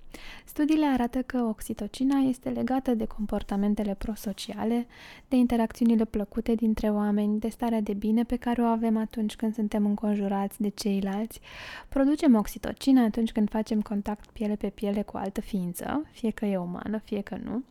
Studiile 0.44 0.86
arată 0.86 1.22
că 1.22 1.38
oxitocina 1.42 2.18
este 2.18 2.48
legată 2.48 2.94
de 2.94 3.04
comportamentele 3.04 3.94
prosociale, 3.94 4.86
de 5.28 5.36
interacțiunile 5.36 6.04
plăcute 6.04 6.54
dintre 6.54 6.88
oameni, 6.88 7.40
de 7.40 7.48
starea 7.48 7.80
de 7.80 7.92
bine 7.92 8.24
pe 8.24 8.36
care 8.36 8.62
o 8.62 8.64
avem 8.64 8.96
atunci 8.96 9.36
când 9.36 9.54
suntem 9.54 9.86
înconjurați 9.86 10.60
de 10.60 10.68
ceilalți. 10.68 11.40
Producem 11.88 12.34
oxitocina 12.34 13.02
atunci 13.02 13.32
când 13.32 13.50
facem 13.50 13.80
contact 13.80 14.30
piele 14.30 14.56
pe 14.56 14.68
piele 14.68 15.02
cu 15.02 15.16
altă 15.16 15.40
ființă, 15.40 16.06
fie 16.12 16.30
că 16.30 16.44
e 16.44 16.56
umană, 16.56 16.98
fie 16.98 17.20
că 17.20 17.36
nu. 17.44 17.62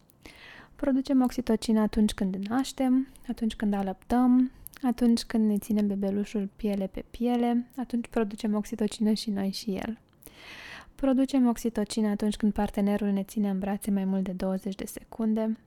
Producem 0.76 1.22
oxitocina 1.22 1.82
atunci 1.82 2.13
când 2.13 2.36
naștem, 2.36 3.08
atunci 3.28 3.56
când 3.56 3.74
alăptăm, 3.74 4.52
atunci 4.84 5.24
când 5.24 5.50
ne 5.50 5.58
ținem 5.58 5.88
bebelușul 5.88 6.50
piele 6.56 6.88
pe 6.88 7.06
piele, 7.12 7.67
atunci 7.76 8.08
producem 8.08 8.56
oxitocină 8.56 9.13
și 9.13 9.30
noi 9.30 9.52
și 9.52 9.72
el. 9.72 9.98
Producem 10.96 11.48
oxitocină 11.48 12.08
atunci 12.08 12.36
când 12.36 12.54
partenerul 12.54 13.08
ne 13.08 13.24
ține 13.24 13.50
în 13.50 13.60
brațe 13.60 13.91
mai 13.91 14.06
mult 14.06 14.24
de 14.24 14.32
20 14.32 14.76
de 14.76 14.86
secunde, 14.86 15.58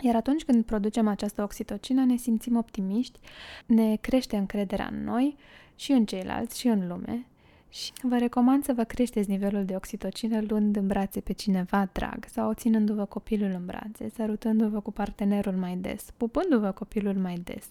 iar 0.00 0.14
atunci 0.14 0.44
când 0.44 0.64
producem 0.64 1.08
această 1.08 1.42
oxitocină 1.42 2.04
ne 2.04 2.16
simțim 2.16 2.56
optimiști, 2.56 3.18
ne 3.66 3.96
crește 3.96 4.36
încrederea 4.36 4.88
în 4.92 5.04
noi 5.04 5.36
și 5.74 5.92
în 5.92 6.04
ceilalți 6.04 6.58
și 6.58 6.66
în 6.66 6.88
lume 6.88 7.26
și 7.68 7.92
vă 8.02 8.16
recomand 8.18 8.64
să 8.64 8.72
vă 8.72 8.84
creșteți 8.84 9.30
nivelul 9.30 9.64
de 9.64 9.76
oxitocină 9.76 10.40
luând 10.48 10.76
în 10.76 10.86
brațe 10.86 11.20
pe 11.20 11.32
cineva 11.32 11.88
drag 11.92 12.24
sau 12.30 12.52
ținându-vă 12.52 13.04
copilul 13.04 13.50
în 13.50 13.66
brațe, 13.66 14.08
sărutându-vă 14.14 14.80
cu 14.80 14.92
partenerul 14.92 15.52
mai 15.52 15.76
des, 15.76 16.06
pupându-vă 16.16 16.70
copilul 16.70 17.14
mai 17.14 17.34
des 17.44 17.68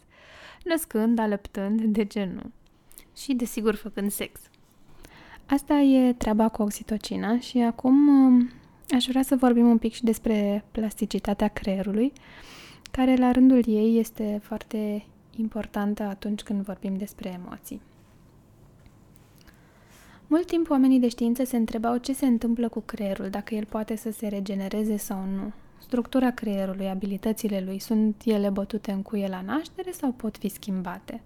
născând, 0.64 1.20
alăptând, 1.20 1.82
de 1.82 2.04
ce 2.06 2.30
nu? 2.34 2.52
Și, 3.16 3.34
desigur, 3.34 3.76
făcând 3.76 4.12
sex. 4.12 4.40
Asta 5.46 5.74
e 5.74 6.14
treaba 6.14 6.50
cu 6.50 6.62
oxitocina 6.62 7.40
și 7.40 7.58
acum 7.58 8.08
um, 8.08 8.50
aș 8.90 9.06
vrea 9.06 9.22
să 9.22 9.36
vorbim 9.36 9.70
un 9.70 9.78
pic 9.78 9.94
și 9.94 10.04
despre 10.04 10.64
plasticitatea 10.72 11.48
creierului, 11.48 12.14
care 12.92 13.16
la 13.16 13.32
rândul 13.32 13.64
ei 13.68 14.00
este 14.00 14.40
foarte 14.44 15.06
importantă 15.36 16.04
atunci 16.04 16.42
când 16.42 16.62
vorbim 16.62 16.98
despre 16.98 17.30
emoții. 17.30 17.82
Mult 20.28 20.46
timp 20.46 20.70
oamenii 20.70 21.00
de 21.00 21.10
știință 21.10 21.44
se 21.44 21.58
întrebau 21.58 21.98
ce 21.98 22.14
se 22.14 22.26
întâmplă 22.26 22.70
cu 22.70 22.80
creierul, 22.80 23.30
dacă 23.30 23.56
el 23.56 23.66
poate 23.66 23.96
să 23.96 24.12
se 24.12 24.28
regenereze 24.28 24.98
sau 24.98 25.26
nu. 25.26 25.52
Structura 25.80 26.32
creierului, 26.32 26.90
abilitățile 26.90 27.62
lui, 27.66 27.80
sunt 27.80 28.22
ele 28.26 28.50
bătute 28.50 28.92
în 28.92 29.02
cuie 29.02 29.28
la 29.28 29.42
naștere 29.42 29.92
sau 29.92 30.12
pot 30.12 30.38
fi 30.38 30.50
schimbate? 30.50 31.22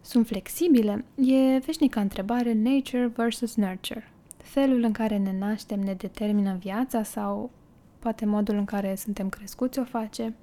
Sunt 0.00 0.26
flexibile? 0.26 1.04
E 1.14 1.58
veșnica 1.58 2.00
întrebare 2.00 2.52
nature 2.52 3.06
versus 3.06 3.54
nurture. 3.54 4.10
Felul 4.36 4.82
în 4.82 4.92
care 4.92 5.16
ne 5.16 5.38
naștem 5.38 5.80
ne 5.80 5.94
determină 5.94 6.56
viața 6.60 7.02
sau 7.02 7.50
poate 7.98 8.24
modul 8.24 8.56
în 8.56 8.64
care 8.64 8.94
suntem 8.94 9.28
crescuți 9.28 9.78
o 9.78 9.84
face? 9.84 10.34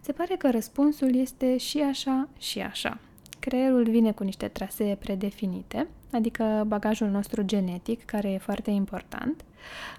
Se 0.00 0.12
pare 0.12 0.36
că 0.36 0.50
răspunsul 0.50 1.14
este 1.14 1.56
și 1.56 1.80
așa 1.80 2.28
și 2.38 2.60
așa. 2.60 2.98
Creierul 3.38 3.90
vine 3.90 4.12
cu 4.12 4.24
niște 4.24 4.48
trasee 4.48 4.94
predefinite, 4.94 5.86
adică 6.12 6.64
bagajul 6.66 7.08
nostru 7.08 7.42
genetic, 7.42 8.04
care 8.04 8.30
e 8.30 8.38
foarte 8.38 8.70
important, 8.70 9.44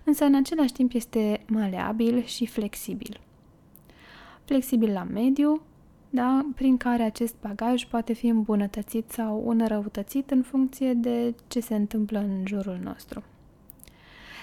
însă 0.03 0.23
în 0.23 0.35
același 0.35 0.73
timp 0.73 0.93
este 0.93 1.43
maleabil 1.47 2.23
și 2.23 2.45
flexibil. 2.45 3.19
Flexibil 4.45 4.91
la 4.91 5.03
mediu, 5.03 5.61
da, 6.09 6.45
prin 6.55 6.77
care 6.77 7.03
acest 7.03 7.35
bagaj 7.41 7.85
poate 7.85 8.13
fi 8.13 8.27
îmbunătățit 8.27 9.11
sau 9.11 9.49
înrăutățit 9.49 10.31
în 10.31 10.41
funcție 10.41 10.93
de 10.93 11.35
ce 11.47 11.59
se 11.59 11.75
întâmplă 11.75 12.19
în 12.19 12.43
jurul 12.45 12.79
nostru. 12.83 13.23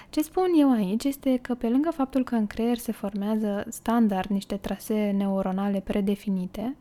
Ce 0.09 0.21
spun 0.21 0.47
eu 0.57 0.71
aici 0.71 1.03
este 1.03 1.37
că 1.41 1.55
pe 1.55 1.69
lângă 1.69 1.89
faptul 1.91 2.23
că 2.23 2.35
în 2.35 2.47
creier 2.47 2.77
se 2.77 2.91
formează 2.91 3.65
standard 3.69 4.29
niște 4.29 4.55
trasee 4.55 5.11
neuronale 5.11 5.79
predefinite, 5.79 6.75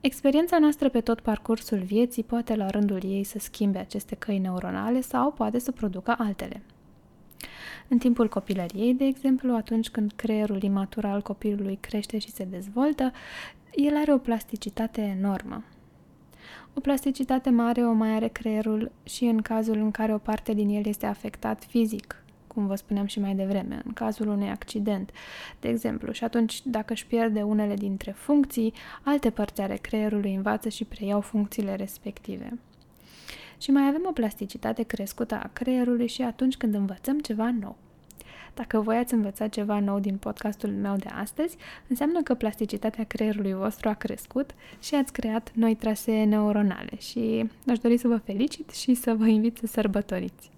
Experiența 0.00 0.58
noastră 0.58 0.88
pe 0.88 1.00
tot 1.00 1.20
parcursul 1.20 1.78
vieții 1.78 2.24
poate 2.24 2.54
la 2.54 2.66
rândul 2.66 3.00
ei 3.04 3.24
să 3.24 3.38
schimbe 3.38 3.78
aceste 3.78 4.14
căi 4.14 4.38
neuronale 4.38 5.00
sau 5.00 5.32
poate 5.32 5.58
să 5.58 5.72
producă 5.72 6.14
altele. 6.18 6.62
În 7.88 7.98
timpul 7.98 8.28
copilăriei, 8.28 8.94
de 8.94 9.04
exemplu, 9.04 9.54
atunci 9.54 9.88
când 9.88 10.12
creierul 10.16 10.62
imatur 10.62 11.04
al 11.04 11.22
copilului 11.22 11.78
crește 11.80 12.18
și 12.18 12.30
se 12.30 12.44
dezvoltă, 12.44 13.12
el 13.74 13.96
are 13.96 14.12
o 14.12 14.18
plasticitate 14.18 15.00
enormă. 15.00 15.64
O 16.74 16.80
plasticitate 16.80 17.50
mare 17.50 17.86
o 17.86 17.92
mai 17.92 18.14
are 18.14 18.28
creierul 18.28 18.92
și 19.02 19.24
în 19.24 19.42
cazul 19.42 19.76
în 19.76 19.90
care 19.90 20.14
o 20.14 20.18
parte 20.18 20.52
din 20.54 20.68
el 20.68 20.86
este 20.86 21.06
afectat 21.06 21.64
fizic, 21.64 22.22
cum 22.58 22.66
vă 22.66 22.74
spuneam 22.74 23.06
și 23.06 23.20
mai 23.20 23.34
devreme, 23.34 23.82
în 23.84 23.92
cazul 23.92 24.28
unui 24.28 24.48
accident, 24.48 25.10
de 25.60 25.68
exemplu. 25.68 26.12
Și 26.12 26.24
atunci, 26.24 26.60
dacă 26.64 26.92
își 26.92 27.06
pierde 27.06 27.42
unele 27.42 27.74
dintre 27.74 28.10
funcții, 28.10 28.72
alte 29.02 29.30
părți 29.30 29.60
ale 29.60 29.74
creierului 29.74 30.34
învață 30.34 30.68
și 30.68 30.84
preiau 30.84 31.20
funcțiile 31.20 31.74
respective. 31.74 32.58
Și 33.58 33.70
mai 33.70 33.86
avem 33.86 34.02
o 34.08 34.12
plasticitate 34.12 34.82
crescută 34.82 35.34
a 35.34 35.50
creierului 35.52 36.06
și 36.06 36.22
atunci 36.22 36.56
când 36.56 36.74
învățăm 36.74 37.18
ceva 37.18 37.54
nou. 37.60 37.76
Dacă 38.54 38.80
voi 38.80 38.96
ați 38.96 39.14
învățat 39.14 39.48
ceva 39.48 39.80
nou 39.80 39.98
din 39.98 40.16
podcastul 40.16 40.70
meu 40.70 40.96
de 40.96 41.08
astăzi, 41.08 41.56
înseamnă 41.88 42.22
că 42.22 42.34
plasticitatea 42.34 43.04
creierului 43.04 43.52
vostru 43.52 43.88
a 43.88 43.94
crescut 43.94 44.50
și 44.80 44.94
ați 44.94 45.12
creat 45.12 45.50
noi 45.54 45.74
trasee 45.74 46.24
neuronale 46.24 46.98
și 46.98 47.50
aș 47.66 47.78
dori 47.78 47.96
să 47.96 48.08
vă 48.08 48.16
felicit 48.16 48.70
și 48.70 48.94
să 48.94 49.14
vă 49.14 49.26
invit 49.26 49.56
să 49.56 49.66
sărbătoriți. 49.66 50.56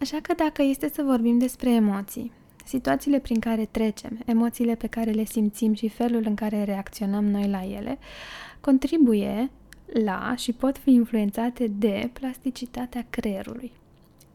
Așa 0.00 0.18
că 0.22 0.34
dacă 0.34 0.62
este 0.62 0.88
să 0.88 1.02
vorbim 1.02 1.38
despre 1.38 1.70
emoții, 1.70 2.32
situațiile 2.64 3.18
prin 3.18 3.40
care 3.40 3.64
trecem, 3.64 4.18
emoțiile 4.26 4.74
pe 4.74 4.86
care 4.86 5.10
le 5.10 5.24
simțim 5.24 5.74
și 5.74 5.88
felul 5.88 6.22
în 6.26 6.34
care 6.34 6.64
reacționăm 6.64 7.24
noi 7.24 7.48
la 7.48 7.64
ele, 7.64 7.98
contribuie 8.60 9.50
la 10.04 10.34
și 10.36 10.52
pot 10.52 10.78
fi 10.78 10.90
influențate 10.90 11.66
de 11.66 12.10
plasticitatea 12.12 13.06
creierului. 13.10 13.72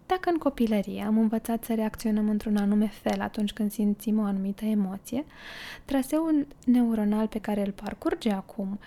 Dacă 0.06 0.30
în 0.30 0.38
copilărie 0.38 1.04
am 1.04 1.18
învățat 1.18 1.64
să 1.64 1.74
reacționăm 1.74 2.30
într-un 2.30 2.58
anume 2.58 2.88
fel 2.88 3.22
atunci 3.22 3.54
când 3.54 3.72
simțim 3.72 4.20
o 4.20 4.24
anumită 4.24 4.66
emoție, 4.66 5.26
traseul 5.86 6.48
neuronal 6.66 7.28
pe 7.28 7.40
care 7.40 7.66
îl 7.66 7.72
parcurge 7.72 8.32
acum 8.32 8.80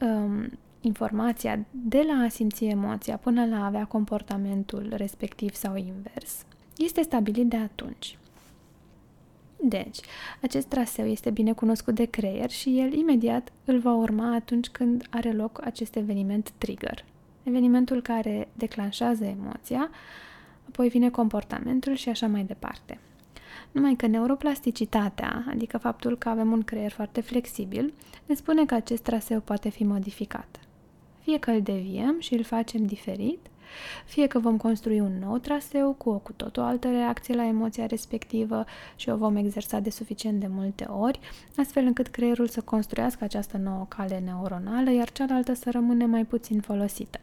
um, 0.00 0.50
informația 0.86 1.64
de 1.70 2.04
la 2.06 2.24
a 2.24 2.28
simți 2.28 2.64
emoția 2.64 3.16
până 3.16 3.46
la 3.46 3.56
a 3.56 3.66
avea 3.66 3.84
comportamentul 3.84 4.92
respectiv 4.96 5.54
sau 5.54 5.76
invers, 5.76 6.44
este 6.76 7.02
stabilit 7.02 7.48
de 7.48 7.56
atunci. 7.56 8.18
Deci, 9.60 9.98
acest 10.42 10.66
traseu 10.66 11.06
este 11.06 11.30
bine 11.30 11.52
cunoscut 11.52 11.94
de 11.94 12.04
creier 12.04 12.50
și 12.50 12.78
el 12.80 12.92
imediat 12.92 13.52
îl 13.64 13.78
va 13.78 13.94
urma 13.94 14.34
atunci 14.34 14.68
când 14.68 15.06
are 15.10 15.32
loc 15.32 15.60
acest 15.64 15.96
eveniment 15.96 16.52
trigger. 16.58 17.04
Evenimentul 17.42 18.02
care 18.02 18.48
declanșează 18.54 19.24
emoția, 19.24 19.90
apoi 20.68 20.88
vine 20.88 21.10
comportamentul 21.10 21.94
și 21.94 22.08
așa 22.08 22.26
mai 22.26 22.44
departe. 22.44 22.98
Numai 23.72 23.94
că 23.94 24.06
neuroplasticitatea, 24.06 25.44
adică 25.48 25.78
faptul 25.78 26.18
că 26.18 26.28
avem 26.28 26.52
un 26.52 26.62
creier 26.62 26.90
foarte 26.90 27.20
flexibil, 27.20 27.92
ne 28.26 28.34
spune 28.34 28.64
că 28.66 28.74
acest 28.74 29.02
traseu 29.02 29.40
poate 29.40 29.68
fi 29.68 29.84
modificat. 29.84 30.65
Fie 31.26 31.38
că 31.38 31.50
îl 31.50 31.62
deviem 31.62 32.16
și 32.18 32.34
îl 32.34 32.42
facem 32.42 32.86
diferit, 32.86 33.38
fie 34.04 34.26
că 34.26 34.38
vom 34.38 34.56
construi 34.56 35.00
un 35.00 35.18
nou 35.20 35.38
traseu 35.38 35.92
cu 35.92 36.10
o 36.10 36.18
cu 36.18 36.32
totul 36.32 36.62
altă 36.62 36.88
reacție 36.90 37.34
la 37.34 37.46
emoția 37.46 37.86
respectivă 37.86 38.64
și 38.96 39.08
o 39.08 39.16
vom 39.16 39.36
exersa 39.36 39.78
de 39.78 39.90
suficient 39.90 40.40
de 40.40 40.46
multe 40.46 40.84
ori, 40.84 41.20
astfel 41.56 41.84
încât 41.84 42.06
creierul 42.06 42.48
să 42.48 42.60
construiască 42.60 43.24
această 43.24 43.56
nouă 43.56 43.86
cale 43.88 44.18
neuronală, 44.24 44.90
iar 44.90 45.12
cealaltă 45.12 45.54
să 45.54 45.70
rămâne 45.70 46.06
mai 46.06 46.24
puțin 46.24 46.60
folosită. 46.60 47.20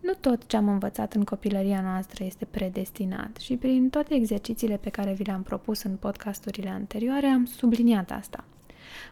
Nu 0.00 0.12
tot 0.20 0.46
ce 0.46 0.56
am 0.56 0.68
învățat 0.68 1.14
în 1.14 1.24
copilăria 1.24 1.80
noastră 1.80 2.24
este 2.24 2.44
predestinat 2.44 3.36
și 3.36 3.56
prin 3.56 3.88
toate 3.88 4.14
exercițiile 4.14 4.76
pe 4.76 4.90
care 4.90 5.12
vi 5.12 5.24
le-am 5.24 5.42
propus 5.42 5.82
în 5.82 5.96
podcasturile 5.96 6.70
anterioare 6.70 7.26
am 7.26 7.44
subliniat 7.44 8.10
asta. 8.10 8.44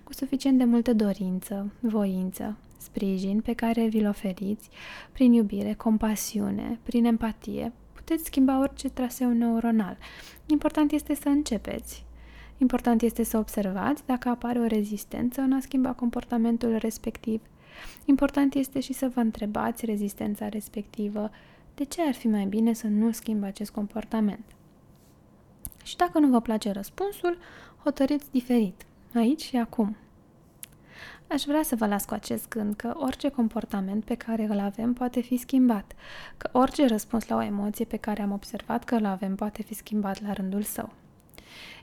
Cu 0.04 0.12
suficient 0.12 0.58
de 0.58 0.64
multă 0.64 0.94
dorință, 0.94 1.72
voință, 1.80 2.56
sprijin 2.84 3.40
pe 3.40 3.52
care 3.52 3.86
vi-l 3.86 4.06
oferiți, 4.06 4.68
prin 5.12 5.32
iubire, 5.32 5.74
compasiune, 5.74 6.78
prin 6.82 7.04
empatie, 7.04 7.72
puteți 7.92 8.24
schimba 8.24 8.58
orice 8.58 8.88
traseu 8.88 9.30
neuronal. 9.30 9.96
Important 10.46 10.92
este 10.92 11.14
să 11.14 11.28
începeți. 11.28 12.04
Important 12.58 13.02
este 13.02 13.22
să 13.22 13.38
observați 13.38 14.06
dacă 14.06 14.28
apare 14.28 14.58
o 14.58 14.66
rezistență 14.66 15.40
în 15.40 15.52
a 15.52 15.60
schimba 15.60 15.92
comportamentul 15.92 16.76
respectiv. 16.76 17.40
Important 18.04 18.54
este 18.54 18.80
și 18.80 18.92
să 18.92 19.10
vă 19.14 19.20
întrebați 19.20 19.84
rezistența 19.84 20.48
respectivă 20.48 21.30
de 21.74 21.84
ce 21.84 22.02
ar 22.02 22.14
fi 22.14 22.28
mai 22.28 22.44
bine 22.44 22.72
să 22.72 22.86
nu 22.86 23.10
schimb 23.10 23.44
acest 23.44 23.70
comportament. 23.70 24.44
Și 25.82 25.96
dacă 25.96 26.18
nu 26.18 26.28
vă 26.28 26.40
place 26.40 26.70
răspunsul, 26.70 27.38
hotărâți 27.82 28.30
diferit, 28.30 28.86
aici 29.14 29.42
și 29.42 29.56
acum. 29.56 29.96
Aș 31.32 31.42
vrea 31.42 31.62
să 31.62 31.76
vă 31.76 31.86
las 31.86 32.04
cu 32.04 32.14
acest 32.14 32.48
gând 32.48 32.74
că 32.74 32.92
orice 32.96 33.28
comportament 33.28 34.04
pe 34.04 34.14
care 34.14 34.46
îl 34.50 34.58
avem 34.58 34.92
poate 34.92 35.20
fi 35.20 35.36
schimbat, 35.36 35.92
că 36.36 36.48
orice 36.52 36.86
răspuns 36.86 37.28
la 37.28 37.36
o 37.36 37.42
emoție 37.42 37.84
pe 37.84 37.96
care 37.96 38.22
am 38.22 38.32
observat 38.32 38.84
că 38.84 38.94
îl 38.94 39.04
avem 39.04 39.34
poate 39.34 39.62
fi 39.62 39.74
schimbat 39.74 40.22
la 40.22 40.32
rândul 40.32 40.62
său. 40.62 40.92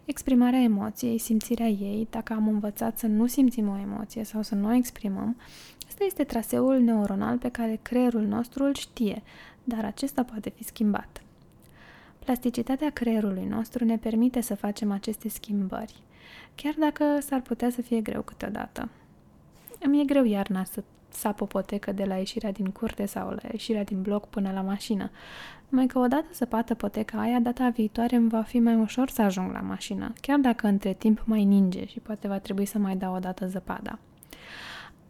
Exprimarea 0.06 0.60
emoției, 0.60 1.18
simțirea 1.18 1.68
ei, 1.68 2.08
dacă 2.10 2.34
am 2.34 2.48
învățat 2.48 2.98
să 2.98 3.08
nu 3.08 3.28
simțim 3.28 3.68
o 3.68 3.78
emoție 3.78 4.24
sau 4.24 4.42
să 4.42 4.56
nu 4.56 4.68
o 4.68 4.74
exprimăm, 4.74 5.38
ăsta 5.88 6.04
este 6.04 6.24
traseul 6.24 6.80
neuronal 6.80 7.38
pe 7.38 7.50
care 7.50 7.80
creierul 7.82 8.24
nostru 8.24 8.64
îl 8.64 8.74
știe, 8.74 9.22
dar 9.64 9.86
acesta 9.86 10.24
poate 10.24 10.50
fi 10.50 10.64
schimbat. 10.64 11.22
Plasticitatea 12.20 12.90
creierului 12.90 13.46
nostru 13.46 13.86
ne 13.86 13.98
permite 13.98 14.42
să 14.42 14.56
facem 14.56 14.92
aceste 14.92 15.30
schimbări, 15.30 16.04
chiar 16.56 16.74
dacă 16.80 17.04
s-ar 17.20 17.42
putea 17.42 17.70
să 17.70 17.82
fie 17.82 18.02
greu 18.02 18.22
câteodată. 18.22 18.90
Îmi 19.80 20.02
e 20.02 20.06
greu 20.06 20.24
iarna 20.24 20.64
să 20.64 20.84
sap 21.10 21.42
o 21.42 21.46
potecă 21.46 21.92
de 21.92 22.04
la 22.04 22.16
ieșirea 22.16 22.52
din 22.52 22.66
curte 22.66 23.06
sau 23.06 23.30
la 23.30 23.50
ieșirea 23.52 23.84
din 23.84 24.02
bloc 24.02 24.28
până 24.28 24.52
la 24.52 24.62
mașină. 24.62 25.12
Numai 25.70 25.88
că 25.88 26.00
odată 26.00 26.26
săpată 26.32 26.74
poteca 26.76 27.20
aia, 27.20 27.40
data 27.40 27.70
viitoare 27.70 28.16
îmi 28.16 28.30
va 28.30 28.42
fi 28.42 28.60
mai 28.60 28.76
ușor 28.76 29.10
să 29.10 29.22
ajung 29.22 29.52
la 29.52 29.60
mașină, 29.60 30.14
chiar 30.22 30.40
dacă 30.40 30.68
între 30.68 30.94
timp 30.94 31.22
mai 31.26 31.44
ninge 31.44 31.86
și 31.86 32.00
poate 32.00 32.28
va 32.28 32.40
trebui 32.40 32.66
să 32.66 32.78
mai 32.78 32.96
dau 32.96 33.16
o 33.16 33.20
dată 33.20 33.48
zăpada. 33.48 34.00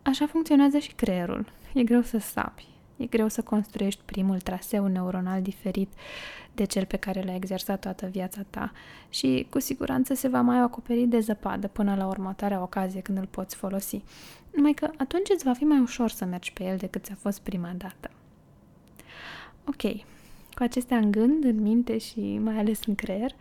Așa 0.02 0.26
funcționează 0.26 0.78
și 0.78 0.94
creierul. 0.94 1.46
E 1.74 1.84
greu 1.84 2.02
să 2.02 2.18
sapi. 2.18 2.68
E 3.00 3.06
greu 3.06 3.28
să 3.28 3.42
construiești 3.42 4.02
primul 4.06 4.40
traseu 4.40 4.88
neuronal 4.88 5.42
diferit 5.42 5.90
de 6.54 6.64
cel 6.64 6.86
pe 6.86 6.98
care 6.98 7.22
l-ai 7.22 7.36
exersat 7.36 7.80
toată 7.80 8.06
viața 8.06 8.42
ta 8.50 8.72
și 9.10 9.48
cu 9.50 9.60
siguranță 9.60 10.14
se 10.14 10.28
va 10.28 10.42
mai 10.42 10.60
acoperi 10.60 11.06
de 11.06 11.20
zăpadă 11.20 11.68
până 11.68 11.96
la 11.96 12.08
următoarea 12.08 12.62
ocazie 12.62 13.02
când 13.02 13.18
îl 13.18 13.26
poți 13.26 13.56
folosi. 13.56 14.02
Numai 14.56 14.74
că 14.74 14.90
atunci 14.98 15.30
îți 15.34 15.44
va 15.44 15.54
fi 15.54 15.64
mai 15.64 15.80
ușor 15.80 16.10
să 16.10 16.26
mergi 16.26 16.54
pe 16.54 16.64
el 16.64 16.78
decât 16.78 17.04
ți-a 17.04 17.18
fost 17.20 17.40
prima 17.40 17.72
dată. 17.78 18.12
Ok, 19.66 19.82
cu 20.54 20.64
acestea 20.64 20.98
în 20.98 21.12
gând, 21.12 21.44
în 21.44 21.62
minte 21.62 21.98
și 21.98 22.38
mai 22.38 22.58
ales 22.58 22.80
în 22.86 22.96
creier, 22.96 23.32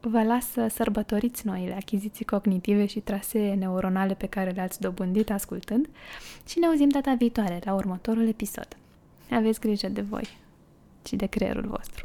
vă 0.00 0.22
las 0.22 0.50
să 0.50 0.66
sărbătoriți 0.66 1.46
noile 1.46 1.74
achiziții 1.74 2.24
cognitive 2.24 2.86
și 2.86 3.00
trasee 3.00 3.54
neuronale 3.54 4.14
pe 4.14 4.26
care 4.26 4.50
le-ați 4.50 4.80
dobândit 4.80 5.30
ascultând 5.30 5.88
și 6.46 6.58
ne 6.58 6.66
auzim 6.66 6.88
data 6.88 7.14
viitoare 7.14 7.60
la 7.64 7.74
următorul 7.74 8.28
episod. 8.28 8.76
Aveți 9.30 9.60
grijă 9.60 9.88
de 9.88 10.00
voi 10.00 10.28
și 11.06 11.16
de 11.16 11.26
creierul 11.26 11.66
vostru. 11.68 12.04